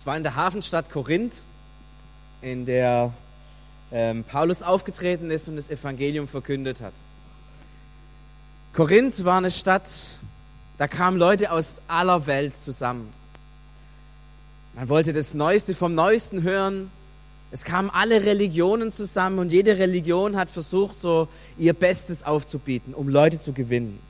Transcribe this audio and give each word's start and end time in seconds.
Es 0.00 0.06
war 0.06 0.16
in 0.16 0.22
der 0.22 0.34
Hafenstadt 0.34 0.90
Korinth, 0.90 1.42
in 2.40 2.64
der 2.64 3.12
ähm, 3.92 4.24
Paulus 4.24 4.62
aufgetreten 4.62 5.30
ist 5.30 5.46
und 5.46 5.56
das 5.56 5.68
Evangelium 5.68 6.26
verkündet 6.26 6.80
hat. 6.80 6.94
Korinth 8.72 9.26
war 9.26 9.36
eine 9.36 9.50
Stadt, 9.50 9.90
da 10.78 10.88
kamen 10.88 11.18
Leute 11.18 11.52
aus 11.52 11.82
aller 11.86 12.26
Welt 12.26 12.56
zusammen. 12.56 13.12
Man 14.74 14.88
wollte 14.88 15.12
das 15.12 15.34
Neueste 15.34 15.74
vom 15.74 15.94
Neuesten 15.94 16.44
hören. 16.44 16.90
Es 17.50 17.64
kamen 17.64 17.90
alle 17.90 18.24
Religionen 18.24 18.92
zusammen 18.92 19.38
und 19.38 19.52
jede 19.52 19.78
Religion 19.78 20.34
hat 20.38 20.48
versucht, 20.48 20.98
so 20.98 21.28
ihr 21.58 21.74
Bestes 21.74 22.22
aufzubieten, 22.22 22.94
um 22.94 23.10
Leute 23.10 23.38
zu 23.38 23.52
gewinnen. 23.52 24.00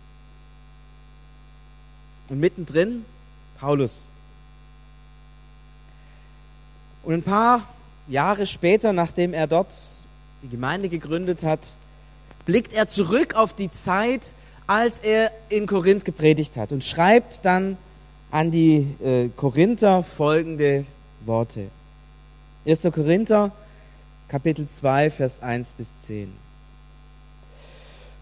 Und 2.29 2.39
mittendrin 2.39 3.05
Paulus. 3.59 4.10
Und 7.03 7.15
ein 7.15 7.23
paar 7.23 7.63
Jahre 8.09 8.47
später, 8.47 8.93
nachdem 8.93 9.33
er 9.33 9.47
dort 9.47 9.75
die 10.43 10.49
Gemeinde 10.49 10.89
gegründet 10.89 11.45
hat, 11.45 11.61
blickt 12.45 12.73
er 12.73 12.89
zurück 12.89 13.35
auf 13.35 13.55
die 13.55 13.71
Zeit, 13.71 14.35
als 14.67 15.01
er 15.01 15.33
in 15.49 15.67
Korinth 15.67 16.05
gepredigt 16.05 16.57
hat 16.57 16.73
und 16.73 16.85
schreibt 16.85 17.45
dann 17.45 17.77
an 18.31 18.51
die 18.51 18.87
äh, 19.03 19.29
Korinther 19.35 20.03
folgende 20.03 20.85
Worte. 21.25 21.69
1. 22.67 22.83
Korinther, 22.93 23.51
Kapitel 24.29 24.69
2, 24.69 25.11
Vers 25.11 25.43
1 25.43 25.73
bis 25.73 25.93
10. 26.07 26.33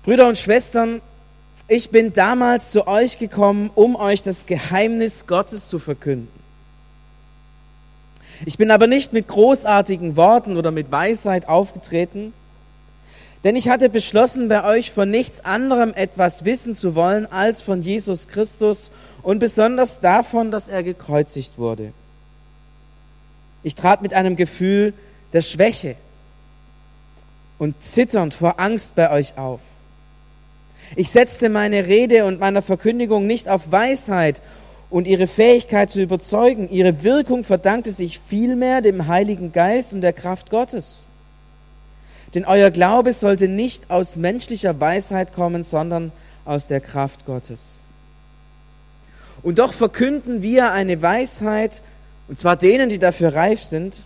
Brüder 0.05 0.28
und 0.28 0.38
Schwestern, 0.38 1.02
ich 1.66 1.91
bin 1.91 2.14
damals 2.14 2.70
zu 2.70 2.86
euch 2.86 3.19
gekommen, 3.19 3.70
um 3.74 3.95
euch 3.95 4.22
das 4.22 4.47
Geheimnis 4.47 5.27
Gottes 5.27 5.69
zu 5.69 5.78
verkünden. 5.78 6.38
Ich 8.47 8.56
bin 8.56 8.70
aber 8.70 8.87
nicht 8.87 9.12
mit 9.12 9.28
großartigen 9.28 10.16
Worten 10.16 10.56
oder 10.56 10.70
mit 10.70 10.91
Weisheit 10.91 11.48
aufgetreten, 11.48 12.33
denn 13.45 13.56
ich 13.56 13.69
hatte 13.69 13.89
beschlossen, 13.89 14.48
bei 14.48 14.64
euch 14.64 14.91
von 14.91 15.11
nichts 15.11 15.45
anderem 15.45 15.95
etwas 15.95 16.45
wissen 16.45 16.75
zu 16.75 16.95
wollen 16.95 17.27
als 17.27 17.62
von 17.62 17.83
Jesus 17.83 18.27
Christus 18.27 18.91
und 19.22 19.39
besonders 19.39 20.00
davon, 20.00 20.50
dass 20.50 20.69
er 20.69 20.83
gekreuzigt 20.83 21.56
wurde. 21.58 21.92
Ich 23.62 23.75
trat 23.75 24.03
mit 24.03 24.14
einem 24.14 24.36
Gefühl 24.36 24.92
der 25.33 25.42
Schwäche 25.42 25.95
und 27.58 27.83
zitternd 27.83 28.34
vor 28.34 28.58
Angst 28.58 28.95
bei 28.95 29.11
euch 29.11 29.36
auf. 29.36 29.61
Ich 30.97 31.11
setzte 31.11 31.48
meine 31.48 31.86
Rede 31.86 32.25
und 32.25 32.41
meiner 32.41 32.62
Verkündigung 32.62 33.27
nicht 33.27 33.48
auf 33.48 33.70
Weisheit 33.70 34.41
und 34.91 35.06
ihre 35.06 35.27
Fähigkeit 35.27 35.91
zu 35.91 36.00
überzeugen. 36.00 36.69
Ihre 36.70 37.03
Wirkung 37.03 37.44
verdankte 37.44 37.92
sich 37.92 38.20
vielmehr 38.27 38.81
dem 38.81 39.06
Heiligen 39.06 39.53
Geist 39.53 39.92
und 39.92 40.00
der 40.00 40.12
Kraft 40.12 40.50
Gottes. 40.50 41.05
Denn 42.34 42.45
euer 42.45 42.70
Glaube 42.70 43.12
sollte 43.14 43.48
nicht 43.48 43.91
aus 43.91 44.17
menschlicher 44.17 44.78
Weisheit 44.78 45.33
kommen, 45.33 45.64
sondern 45.64 46.12
aus 46.45 46.67
der 46.67 46.80
Kraft 46.80 47.27
Gottes. 47.27 47.75
Und 49.42 49.58
doch 49.58 49.72
verkünden 49.72 50.42
wir 50.42 50.72
eine 50.72 51.00
Weisheit, 51.00 51.83
und 52.27 52.39
zwar 52.39 52.56
denen, 52.56 52.91
die 52.91 52.98
dafür 52.98 53.34
reif 53.34 53.64
sind. 53.64 54.00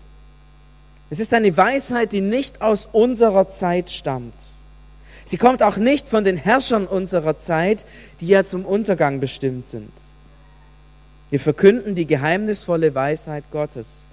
Es 1.11 1.19
ist 1.19 1.34
eine 1.34 1.56
Weisheit, 1.56 2.12
die 2.12 2.20
nicht 2.20 2.62
aus 2.62 2.89
unserer 2.92 3.50
Zeit 3.50 3.91
stammt. 3.91 4.34
Sie 5.24 5.36
kommt 5.36 5.62
auch 5.62 5.77
nicht 5.77 6.08
von 6.08 6.24
den 6.24 6.36
Herrschern 6.36 6.86
unserer 6.86 7.39
Zeit, 7.39 7.86
die 8.20 8.28
ja 8.28 8.44
zum 8.44 8.64
Untergang 8.64 9.20
bestimmt 9.20 9.69
sind. 9.69 9.91
Wir 11.33 11.41
verkünden 11.41 11.94
die 11.94 12.06
geheimnisvolle 12.06 12.94
Weisheit 12.94 13.44
Gottes, 13.50 14.06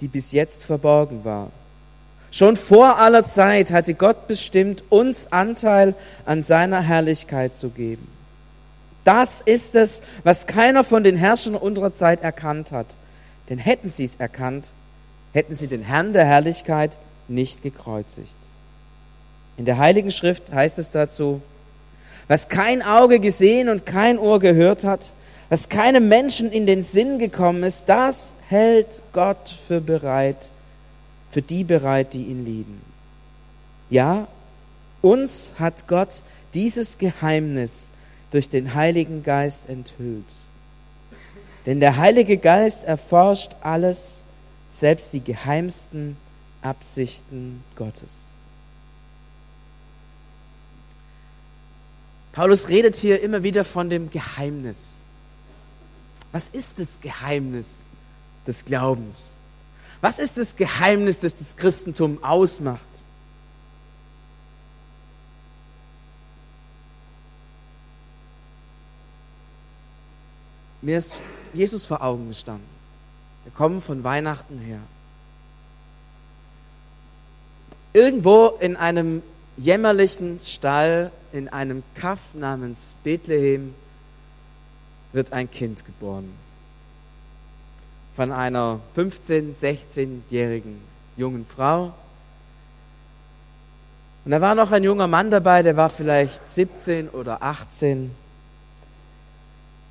die 0.00 0.08
bis 0.08 0.32
jetzt 0.32 0.64
verborgen 0.64 1.26
war. 1.26 1.50
Schon 2.30 2.56
vor 2.56 2.96
aller 2.96 3.26
Zeit 3.26 3.70
hatte 3.70 3.92
Gott 3.92 4.28
bestimmt, 4.28 4.82
uns 4.88 5.30
Anteil 5.30 5.94
an 6.24 6.42
seiner 6.42 6.80
Herrlichkeit 6.80 7.54
zu 7.54 7.68
geben. 7.68 8.08
Das 9.04 9.42
ist 9.42 9.74
es, 9.74 10.00
was 10.24 10.46
keiner 10.46 10.84
von 10.84 11.04
den 11.04 11.18
Herrschern 11.18 11.54
unserer 11.54 11.92
Zeit 11.92 12.22
erkannt 12.22 12.72
hat. 12.72 12.86
Denn 13.50 13.58
hätten 13.58 13.90
sie 13.90 14.04
es 14.04 14.16
erkannt, 14.16 14.70
hätten 15.34 15.54
sie 15.54 15.68
den 15.68 15.82
Herrn 15.82 16.14
der 16.14 16.24
Herrlichkeit 16.24 16.96
nicht 17.28 17.62
gekreuzigt. 17.62 18.38
In 19.58 19.66
der 19.66 19.76
Heiligen 19.76 20.10
Schrift 20.10 20.50
heißt 20.50 20.78
es 20.78 20.92
dazu, 20.92 21.42
was 22.26 22.48
kein 22.48 22.80
Auge 22.80 23.20
gesehen 23.20 23.68
und 23.68 23.84
kein 23.84 24.18
Ohr 24.18 24.40
gehört 24.40 24.84
hat, 24.84 25.12
was 25.52 25.68
keinem 25.68 26.08
Menschen 26.08 26.50
in 26.50 26.64
den 26.64 26.82
Sinn 26.82 27.18
gekommen 27.18 27.62
ist, 27.62 27.82
das 27.84 28.34
hält 28.48 29.02
Gott 29.12 29.54
für 29.68 29.82
bereit, 29.82 30.48
für 31.30 31.42
die 31.42 31.62
bereit, 31.62 32.14
die 32.14 32.22
ihn 32.22 32.46
lieben. 32.46 32.80
Ja, 33.90 34.28
uns 35.02 35.52
hat 35.58 35.88
Gott 35.88 36.22
dieses 36.54 36.96
Geheimnis 36.96 37.90
durch 38.30 38.48
den 38.48 38.72
Heiligen 38.72 39.24
Geist 39.24 39.68
enthüllt. 39.68 40.24
Denn 41.66 41.80
der 41.80 41.98
Heilige 41.98 42.38
Geist 42.38 42.84
erforscht 42.84 43.54
alles, 43.60 44.22
selbst 44.70 45.12
die 45.12 45.22
geheimsten 45.22 46.16
Absichten 46.62 47.62
Gottes. 47.76 48.24
Paulus 52.32 52.70
redet 52.70 52.96
hier 52.96 53.20
immer 53.20 53.42
wieder 53.42 53.66
von 53.66 53.90
dem 53.90 54.10
Geheimnis. 54.10 55.01
Was 56.32 56.48
ist 56.48 56.78
das 56.78 57.00
Geheimnis 57.00 57.84
des 58.46 58.64
Glaubens? 58.64 59.34
Was 60.00 60.18
ist 60.18 60.38
das 60.38 60.56
Geheimnis, 60.56 61.20
das 61.20 61.36
das 61.36 61.56
Christentum 61.56 62.24
ausmacht? 62.24 62.80
Mir 70.80 70.98
ist 70.98 71.14
Jesus 71.54 71.86
vor 71.86 72.02
Augen 72.02 72.26
gestanden. 72.26 72.66
Wir 73.44 73.52
kommen 73.52 73.80
von 73.80 74.02
Weihnachten 74.02 74.58
her. 74.58 74.80
Irgendwo 77.92 78.48
in 78.58 78.74
einem 78.74 79.22
jämmerlichen 79.56 80.40
Stall, 80.40 81.12
in 81.32 81.48
einem 81.48 81.84
Kaff 81.94 82.34
namens 82.34 82.94
Bethlehem, 83.04 83.74
wird 85.12 85.32
ein 85.32 85.50
Kind 85.50 85.84
geboren. 85.84 86.32
Von 88.16 88.32
einer 88.32 88.80
15-, 88.96 89.56
16-jährigen 89.56 90.80
jungen 91.16 91.46
Frau. 91.46 91.94
Und 94.24 94.30
da 94.30 94.40
war 94.40 94.54
noch 94.54 94.70
ein 94.70 94.84
junger 94.84 95.06
Mann 95.06 95.30
dabei, 95.30 95.62
der 95.62 95.76
war 95.76 95.90
vielleicht 95.90 96.48
17 96.48 97.08
oder 97.08 97.42
18. 97.42 98.14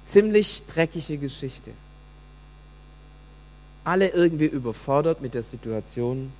Ziemlich 0.05 0.65
dreckige 0.65 1.17
Geschichte. 1.17 1.71
Alle 3.83 4.09
irgendwie 4.09 4.45
überfordert 4.45 5.21
mit 5.21 5.33
der 5.33 5.43
Situation. 5.43 6.31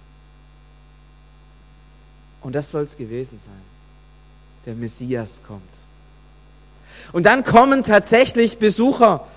Und 2.41 2.53
das 2.53 2.71
soll 2.71 2.83
es 2.83 2.95
gewesen 2.95 3.39
sein. 3.39 3.61
Der 4.65 4.75
Messias 4.75 5.41
kommt. 5.45 5.61
Und 7.11 7.25
dann 7.25 7.43
kommen 7.43 7.83
tatsächlich 7.83 8.57
Besucher, 8.57 9.27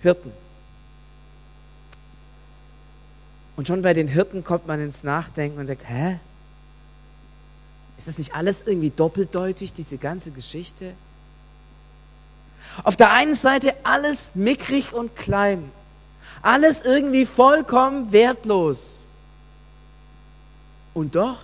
Hirten. 0.00 0.32
Und 3.56 3.66
schon 3.66 3.82
bei 3.82 3.92
den 3.92 4.08
Hirten 4.08 4.42
kommt 4.42 4.66
man 4.66 4.80
ins 4.80 5.04
Nachdenken 5.04 5.58
und 5.58 5.66
sagt, 5.66 5.82
hä? 5.86 6.18
Ist 7.98 8.08
das 8.08 8.16
nicht 8.16 8.34
alles 8.34 8.62
irgendwie 8.64 8.90
doppeldeutig, 8.90 9.74
diese 9.74 9.98
ganze 9.98 10.30
Geschichte? 10.30 10.94
Auf 12.84 12.96
der 12.96 13.12
einen 13.12 13.34
Seite 13.34 13.74
alles 13.82 14.30
mickrig 14.34 14.92
und 14.94 15.16
klein. 15.16 15.70
Alles 16.42 16.82
irgendwie 16.82 17.26
vollkommen 17.26 18.12
wertlos. 18.12 19.00
Und 20.94 21.14
doch, 21.14 21.36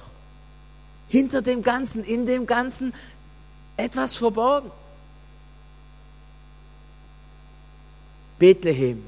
hinter 1.09 1.43
dem 1.43 1.63
Ganzen, 1.63 2.03
in 2.03 2.27
dem 2.27 2.47
Ganzen, 2.47 2.95
etwas 3.77 4.17
verborgen. 4.17 4.71
Bethlehem. 8.39 9.05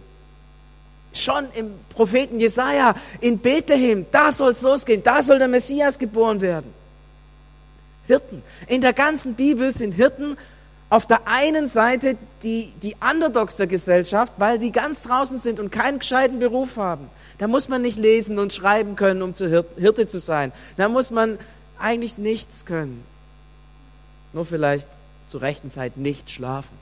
Schon 1.13 1.47
im 1.55 1.73
Propheten 1.95 2.39
Jesaja, 2.39 2.95
in 3.21 3.39
Bethlehem, 3.39 4.07
da 4.11 4.33
soll 4.33 4.53
es 4.53 4.63
losgehen, 4.63 5.03
da 5.03 5.23
soll 5.23 5.39
der 5.39 5.49
Messias 5.49 5.99
geboren 5.99 6.41
werden. 6.41 6.73
Hirten. 8.07 8.43
In 8.69 8.81
der 8.81 8.93
ganzen 8.93 9.35
Bibel 9.35 9.73
sind 9.73 9.93
Hirten 9.93 10.37
auf 10.91 11.07
der 11.07 11.29
einen 11.29 11.69
Seite 11.69 12.17
die, 12.43 12.73
die 12.83 12.97
Underdogs 13.01 13.57
der 13.57 13.67
Gesellschaft, 13.67 14.33
weil 14.39 14.59
die 14.59 14.73
ganz 14.73 15.03
draußen 15.03 15.39
sind 15.39 15.61
und 15.61 15.71
keinen 15.71 15.99
gescheiten 15.99 16.39
Beruf 16.39 16.77
haben. 16.79 17.11
Da 17.37 17.47
muss 17.47 17.69
man 17.69 17.83
nicht 17.83 17.99
lesen 17.99 18.39
und 18.39 18.53
schreiben 18.53 18.97
können, 18.97 19.23
um 19.23 19.35
zu 19.35 19.49
Hirte 19.49 20.07
zu 20.07 20.19
sein. 20.19 20.53
Da 20.77 20.89
muss 20.89 21.11
man 21.11 21.39
eigentlich 21.79 22.19
nichts 22.19 22.65
können. 22.65 23.05
Nur 24.33 24.47
vielleicht 24.47 24.89
zur 25.27 25.43
rechten 25.43 25.71
Zeit 25.71 25.97
nicht 25.97 26.31
schlafen. 26.31 26.77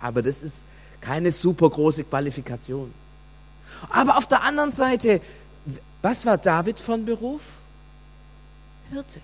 Aber 0.00 0.20
das 0.22 0.42
ist 0.42 0.64
keine 1.04 1.32
super 1.32 1.68
große 1.68 2.04
Qualifikation. 2.04 2.92
Aber 3.90 4.16
auf 4.16 4.26
der 4.26 4.42
anderen 4.42 4.72
Seite, 4.72 5.20
was 6.00 6.24
war 6.24 6.38
David 6.38 6.80
von 6.80 7.04
Beruf? 7.04 7.42
Hirte. 8.90 9.20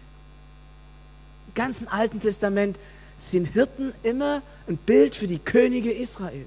Im 1.49 1.55
ganzen 1.55 1.89
Alten 1.89 2.21
Testament 2.21 2.79
sind 3.19 3.47
Hirten 3.47 3.93
immer 4.03 4.43
ein 4.69 4.77
Bild 4.77 5.17
für 5.17 5.27
die 5.27 5.39
Könige 5.39 5.91
Israels. 5.91 6.47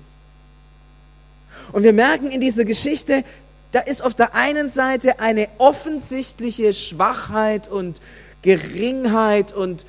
Und 1.72 1.84
wir 1.84 1.94
merken 1.94 2.30
in 2.32 2.42
dieser 2.42 2.66
Geschichte, 2.66 3.24
da 3.72 3.80
ist 3.80 4.04
auf 4.04 4.14
der 4.14 4.36
einen 4.36 4.70
Seite 4.70 5.20
eine 5.20 5.48
offensichtliche 5.58 6.74
Schwachheit 6.74 7.68
und 7.68 8.02
Geringheit 8.44 9.52
und 9.52 9.86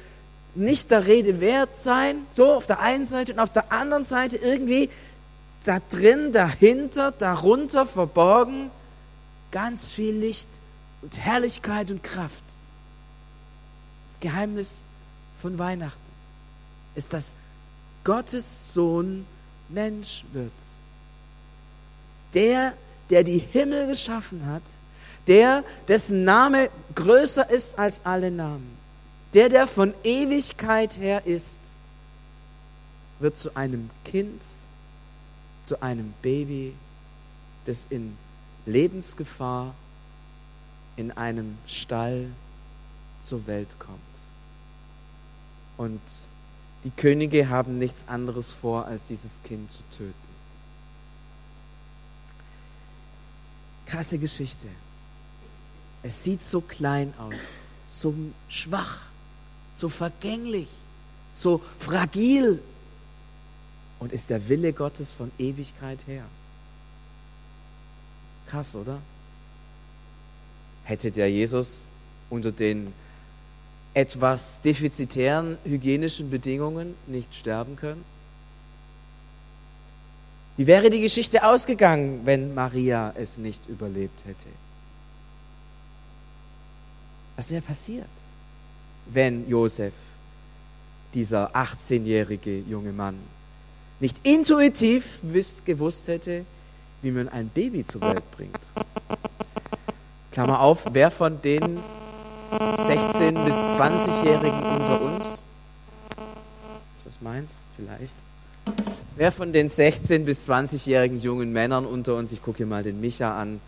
nicht 0.54 0.90
der 0.90 1.06
Rede 1.06 1.40
wert 1.40 1.76
sein, 1.76 2.26
so 2.30 2.52
auf 2.52 2.66
der 2.66 2.80
einen 2.80 3.06
Seite 3.06 3.32
und 3.32 3.40
auf 3.40 3.50
der 3.50 3.72
anderen 3.72 4.04
Seite 4.04 4.36
irgendwie 4.36 4.88
da 5.64 5.80
drin, 5.90 6.32
dahinter, 6.32 7.12
darunter 7.12 7.86
verborgen 7.86 8.70
ganz 9.50 9.90
viel 9.90 10.14
Licht 10.14 10.48
und 11.02 11.18
Herrlichkeit 11.18 11.90
und 11.90 12.02
Kraft. 12.02 12.42
Das 14.08 14.20
Geheimnis 14.20 14.82
von 15.40 15.58
Weihnachten 15.58 15.98
ist, 16.94 17.12
dass 17.12 17.32
Gottes 18.04 18.74
Sohn 18.74 19.26
Mensch 19.68 20.24
wird. 20.32 20.52
Der, 22.34 22.74
der 23.10 23.24
die 23.24 23.38
Himmel 23.38 23.86
geschaffen 23.86 24.46
hat, 24.46 24.62
der, 25.26 25.64
dessen 25.88 26.24
Name 26.24 26.68
größer 26.94 27.48
ist 27.48 27.78
als 27.78 28.00
alle 28.04 28.30
Namen, 28.30 28.76
der, 29.32 29.48
der 29.48 29.66
von 29.66 29.94
Ewigkeit 30.04 30.98
her 30.98 31.26
ist, 31.26 31.60
wird 33.20 33.38
zu 33.38 33.56
einem 33.56 33.88
Kind, 34.04 34.42
zu 35.64 35.82
einem 35.82 36.14
Baby, 36.22 36.74
das 37.66 37.86
in 37.90 38.16
Lebensgefahr 38.66 39.74
in 40.96 41.10
einem 41.12 41.58
Stall 41.66 42.30
zur 43.20 43.46
Welt 43.46 43.78
kommt. 43.78 43.98
Und 45.76 46.00
die 46.84 46.90
Könige 46.90 47.48
haben 47.48 47.78
nichts 47.78 48.06
anderes 48.08 48.52
vor, 48.52 48.86
als 48.86 49.06
dieses 49.06 49.42
Kind 49.42 49.70
zu 49.70 49.82
töten. 49.96 50.14
Krasse 53.86 54.18
Geschichte. 54.18 54.66
Es 56.02 56.22
sieht 56.22 56.44
so 56.44 56.60
klein 56.60 57.14
aus, 57.18 57.40
so 57.88 58.14
schwach, 58.48 59.00
so 59.74 59.88
vergänglich, 59.88 60.68
so 61.32 61.62
fragil 61.78 62.62
und 64.04 64.12
ist 64.12 64.28
der 64.28 64.50
Wille 64.50 64.74
Gottes 64.74 65.14
von 65.14 65.32
Ewigkeit 65.38 66.06
her. 66.06 66.24
Krass, 68.46 68.76
oder? 68.76 69.00
Hätte 70.82 71.10
der 71.10 71.30
Jesus 71.30 71.88
unter 72.28 72.52
den 72.52 72.92
etwas 73.94 74.60
defizitären 74.60 75.56
hygienischen 75.64 76.28
Bedingungen 76.28 76.94
nicht 77.06 77.34
sterben 77.34 77.76
können? 77.76 78.04
Wie 80.58 80.66
wäre 80.66 80.90
die 80.90 81.00
Geschichte 81.00 81.42
ausgegangen, 81.42 82.26
wenn 82.26 82.52
Maria 82.52 83.14
es 83.16 83.38
nicht 83.38 83.66
überlebt 83.68 84.26
hätte? 84.26 84.48
Was 87.36 87.48
wäre 87.48 87.62
passiert, 87.62 88.10
wenn 89.06 89.48
Josef, 89.48 89.94
dieser 91.14 91.56
18-jährige 91.56 92.58
junge 92.58 92.92
Mann, 92.92 93.18
nicht 94.00 94.26
intuitiv 94.26 95.20
gewusst 95.64 96.08
hätte, 96.08 96.44
wie 97.02 97.10
man 97.10 97.28
ein 97.28 97.48
Baby 97.48 97.84
zur 97.84 98.00
Welt 98.02 98.28
bringt? 98.36 98.58
Klammer 100.32 100.60
auf, 100.60 100.84
wer 100.92 101.10
von 101.10 101.40
den 101.42 101.78
16- 102.50 103.44
bis 103.44 103.54
20-Jährigen 103.54 104.62
unter 104.62 105.00
uns, 105.02 105.24
ist 106.98 107.06
das 107.06 107.20
meins? 107.20 107.52
Vielleicht. 107.76 108.12
Wer 109.16 109.32
von 109.32 109.52
den 109.52 109.70
16- 109.70 110.24
bis 110.24 110.48
20-jährigen 110.48 111.20
jungen 111.20 111.52
Männern 111.52 111.86
unter 111.86 112.16
uns, 112.16 112.32
ich 112.32 112.42
gucke 112.42 112.58
hier 112.58 112.66
mal 112.66 112.82
den 112.82 113.00
Micha 113.00 113.40
an, 113.40 113.60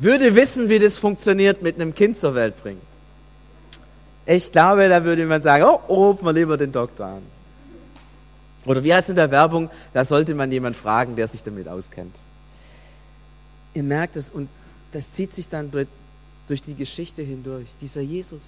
würde 0.00 0.34
wissen, 0.34 0.68
wie 0.68 0.78
das 0.78 0.98
funktioniert 0.98 1.62
mit 1.62 1.76
einem 1.76 1.94
Kind 1.94 2.18
zur 2.18 2.34
Welt 2.34 2.60
bringen? 2.62 2.80
Ich 4.26 4.52
glaube, 4.52 4.88
da 4.88 5.04
würde 5.04 5.26
man 5.26 5.42
sagen, 5.42 5.64
oh, 5.64 5.80
rufen 5.88 6.24
wir 6.24 6.32
lieber 6.32 6.56
den 6.56 6.70
Doktor 6.70 7.06
an. 7.06 7.22
Oder 8.68 8.84
wie 8.84 8.92
heißt 8.92 9.04
es 9.04 9.10
in 9.10 9.16
der 9.16 9.30
Werbung, 9.30 9.70
da 9.94 10.04
sollte 10.04 10.34
man 10.34 10.52
jemand 10.52 10.76
fragen, 10.76 11.16
der 11.16 11.26
sich 11.26 11.42
damit 11.42 11.68
auskennt. 11.68 12.14
Ihr 13.72 13.82
merkt 13.82 14.14
es 14.14 14.28
und 14.28 14.50
das 14.92 15.10
zieht 15.12 15.32
sich 15.32 15.48
dann 15.48 15.70
durch 15.70 16.62
die 16.62 16.74
Geschichte 16.74 17.22
hindurch. 17.22 17.66
Dieser 17.80 18.02
Jesus. 18.02 18.42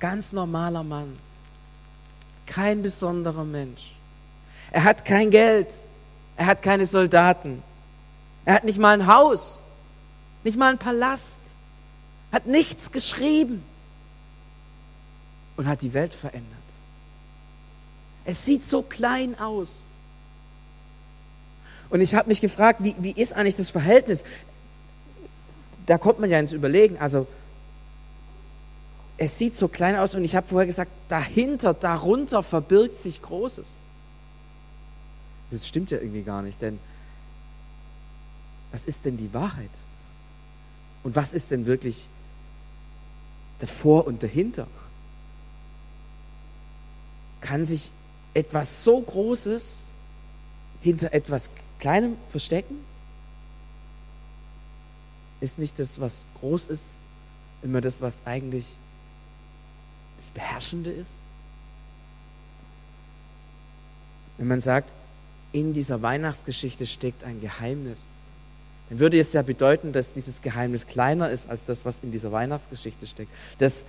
Ganz 0.00 0.32
normaler 0.32 0.82
Mann. 0.82 1.16
Kein 2.44 2.82
besonderer 2.82 3.44
Mensch. 3.44 3.92
Er 4.70 4.84
hat 4.84 5.06
kein 5.06 5.30
Geld. 5.30 5.72
Er 6.36 6.44
hat 6.44 6.60
keine 6.60 6.86
Soldaten. 6.86 7.62
Er 8.44 8.54
hat 8.54 8.64
nicht 8.64 8.78
mal 8.78 9.00
ein 9.00 9.06
Haus. 9.06 9.62
Nicht 10.44 10.58
mal 10.58 10.72
ein 10.72 10.78
Palast. 10.78 11.40
Hat 12.32 12.46
nichts 12.46 12.92
geschrieben. 12.92 13.64
Und 15.56 15.66
hat 15.66 15.80
die 15.80 15.94
Welt 15.94 16.12
verändert. 16.12 16.65
Es 18.26 18.44
sieht 18.44 18.64
so 18.64 18.82
klein 18.82 19.38
aus. 19.38 19.82
Und 21.88 22.00
ich 22.00 22.14
habe 22.16 22.28
mich 22.28 22.40
gefragt, 22.40 22.82
wie, 22.82 22.96
wie 22.98 23.12
ist 23.12 23.32
eigentlich 23.32 23.54
das 23.54 23.70
Verhältnis? 23.70 24.24
Da 25.86 25.96
kommt 25.96 26.18
man 26.18 26.28
ja 26.28 26.40
ins 26.40 26.50
Überlegen. 26.50 26.98
Also, 26.98 27.28
es 29.16 29.38
sieht 29.38 29.56
so 29.56 29.68
klein 29.68 29.94
aus 29.96 30.14
und 30.16 30.24
ich 30.24 30.34
habe 30.34 30.46
vorher 30.46 30.66
gesagt, 30.66 30.90
dahinter, 31.08 31.72
darunter 31.72 32.42
verbirgt 32.42 32.98
sich 32.98 33.22
Großes. 33.22 33.76
Das 35.52 35.66
stimmt 35.66 35.92
ja 35.92 35.98
irgendwie 35.98 36.22
gar 36.22 36.42
nicht, 36.42 36.60
denn 36.60 36.80
was 38.72 38.84
ist 38.84 39.04
denn 39.04 39.16
die 39.16 39.32
Wahrheit? 39.32 39.70
Und 41.04 41.14
was 41.14 41.32
ist 41.32 41.52
denn 41.52 41.66
wirklich 41.66 42.08
davor 43.60 44.08
und 44.08 44.24
dahinter? 44.24 44.66
Kann 47.40 47.64
sich 47.64 47.92
etwas 48.36 48.84
so 48.84 49.00
Großes 49.00 49.88
hinter 50.82 51.14
etwas 51.14 51.48
Kleinem 51.80 52.16
verstecken? 52.28 52.84
Ist 55.40 55.58
nicht 55.58 55.78
das, 55.78 56.00
was 56.00 56.26
groß 56.40 56.66
ist, 56.66 56.92
immer 57.62 57.80
das, 57.80 58.02
was 58.02 58.20
eigentlich 58.26 58.76
das 60.18 60.30
Beherrschende 60.30 60.90
ist? 60.90 61.12
Wenn 64.36 64.48
man 64.48 64.60
sagt, 64.60 64.92
in 65.52 65.72
dieser 65.72 66.02
Weihnachtsgeschichte 66.02 66.84
steckt 66.84 67.24
ein 67.24 67.40
Geheimnis, 67.40 68.02
dann 68.90 68.98
würde 68.98 69.18
es 69.18 69.32
ja 69.32 69.40
bedeuten, 69.40 69.92
dass 69.92 70.12
dieses 70.12 70.42
Geheimnis 70.42 70.86
kleiner 70.86 71.30
ist 71.30 71.48
als 71.48 71.64
das, 71.64 71.86
was 71.86 72.00
in 72.00 72.12
dieser 72.12 72.32
Weihnachtsgeschichte 72.32 73.06
steckt. 73.06 73.30
Das, 73.58 73.86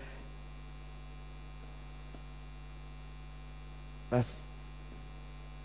was 4.09 4.43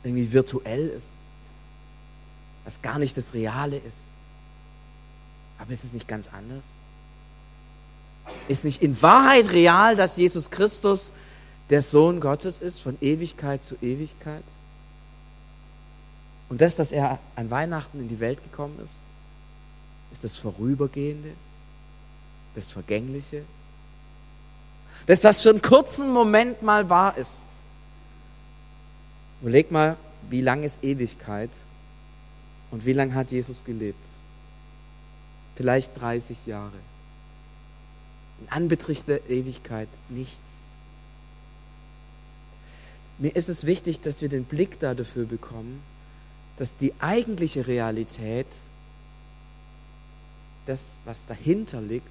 irgendwie 0.02 0.32
virtuell 0.32 0.88
ist 0.88 1.08
was 2.64 2.82
gar 2.82 2.98
nicht 2.98 3.16
das 3.16 3.34
Reale 3.34 3.76
ist. 3.76 3.98
Aber 5.58 5.72
ist 5.72 5.84
es 5.84 5.92
nicht 5.92 6.08
ganz 6.08 6.28
anders? 6.32 6.64
Ist 8.48 8.64
nicht 8.64 8.82
in 8.82 9.00
Wahrheit 9.02 9.50
real, 9.50 9.96
dass 9.96 10.16
Jesus 10.16 10.50
Christus 10.50 11.12
der 11.70 11.82
Sohn 11.82 12.20
Gottes 12.20 12.60
ist, 12.60 12.80
von 12.80 12.96
Ewigkeit 13.00 13.64
zu 13.64 13.76
Ewigkeit? 13.80 14.44
Und 16.48 16.60
das, 16.60 16.76
dass 16.76 16.92
er 16.92 17.18
an 17.34 17.50
Weihnachten 17.50 18.00
in 18.00 18.08
die 18.08 18.20
Welt 18.20 18.42
gekommen 18.42 18.78
ist, 18.84 19.00
ist 20.12 20.24
das 20.24 20.36
Vorübergehende, 20.36 21.32
das 22.54 22.70
Vergängliche, 22.70 23.44
das, 25.06 25.24
was 25.24 25.40
für 25.40 25.50
einen 25.50 25.62
kurzen 25.62 26.12
Moment 26.12 26.62
mal 26.62 26.88
wahr 26.90 27.16
ist. 27.16 27.38
Überleg 29.42 29.72
mal, 29.72 29.96
wie 30.30 30.40
lang 30.40 30.62
ist 30.62 30.82
Ewigkeit 30.84 31.50
und 32.70 32.86
wie 32.86 32.92
lange 32.92 33.14
hat 33.14 33.32
Jesus 33.32 33.64
gelebt? 33.64 33.98
Vielleicht 35.56 36.00
30 36.00 36.46
Jahre. 36.46 36.78
In 38.40 38.48
Anbetracht 38.48 39.08
der 39.08 39.28
Ewigkeit 39.28 39.88
nichts. 40.08 40.38
Mir 43.18 43.34
ist 43.34 43.48
es 43.48 43.66
wichtig, 43.66 44.00
dass 44.00 44.22
wir 44.22 44.28
den 44.28 44.44
Blick 44.44 44.78
da 44.78 44.94
dafür 44.94 45.26
bekommen, 45.26 45.82
dass 46.56 46.76
die 46.76 46.94
eigentliche 47.00 47.66
Realität, 47.66 48.46
das, 50.66 50.92
was 51.04 51.26
dahinter 51.26 51.80
liegt, 51.80 52.06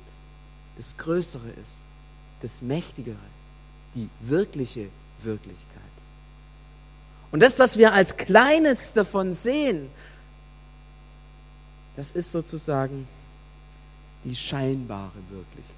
das 0.75 0.97
Größere 0.97 1.49
ist, 1.49 1.77
das 2.41 2.61
Mächtigere, 2.61 3.15
die 3.95 4.09
wirkliche 4.19 4.89
Wirklichkeit. 5.21 5.90
Und 7.31 7.41
das, 7.41 7.59
was 7.59 7.77
wir 7.77 7.93
als 7.93 8.17
Kleines 8.17 8.93
davon 8.93 9.33
sehen, 9.33 9.89
das 11.95 12.11
ist 12.11 12.31
sozusagen 12.31 13.07
die 14.23 14.35
scheinbare 14.35 15.19
Wirklichkeit. 15.29 15.77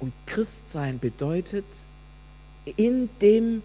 Und 0.00 0.12
Christsein 0.26 0.98
bedeutet, 0.98 1.66
in 2.76 3.08
dem 3.20 3.62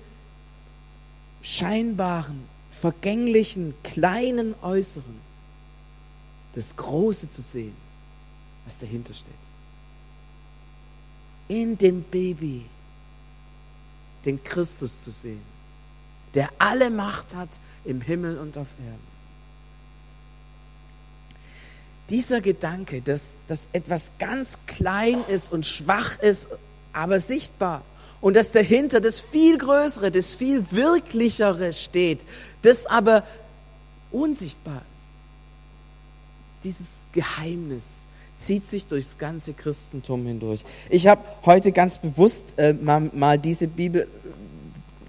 scheinbaren, 1.41 2.43
vergänglichen, 2.71 3.73
kleinen 3.83 4.53
Äußeren 4.61 5.21
das 6.53 6.75
Große 6.75 7.29
zu 7.29 7.41
sehen, 7.41 7.75
was 8.65 8.79
dahinter 8.79 9.13
steht. 9.13 9.33
In 11.47 11.77
dem 11.77 12.03
Baby 12.03 12.65
den 14.25 14.43
Christus 14.43 15.03
zu 15.03 15.11
sehen, 15.11 15.41
der 16.33 16.49
alle 16.59 16.89
Macht 16.89 17.35
hat 17.35 17.49
im 17.83 18.01
Himmel 18.01 18.37
und 18.37 18.57
auf 18.57 18.67
Erden. 18.79 19.15
Dieser 22.09 22.41
Gedanke, 22.41 23.01
dass, 23.01 23.35
dass 23.47 23.67
etwas 23.73 24.11
ganz 24.19 24.59
klein 24.67 25.23
ist 25.27 25.51
und 25.51 25.65
schwach 25.65 26.19
ist, 26.19 26.49
aber 26.93 27.19
sichtbar, 27.19 27.83
und 28.21 28.35
dass 28.35 28.51
dahinter 28.51 29.01
das 29.01 29.21
viel 29.21 29.57
Größere, 29.57 30.09
das 30.11 30.33
viel 30.33 30.65
Wirklichere 30.71 31.73
steht, 31.73 32.25
das 32.61 32.85
aber 32.85 33.23
unsichtbar 34.11 34.77
ist. 34.77 36.63
Dieses 36.63 36.87
Geheimnis 37.11 38.07
zieht 38.37 38.67
sich 38.67 38.87
durchs 38.87 39.17
ganze 39.17 39.53
Christentum 39.53 40.25
hindurch. 40.25 40.63
Ich 40.89 41.07
habe 41.07 41.21
heute 41.45 41.71
ganz 41.71 41.99
bewusst 41.99 42.55
äh, 42.57 42.73
mal, 42.73 43.09
mal, 43.13 43.39
diese 43.39 43.67
Bibel, 43.67 44.07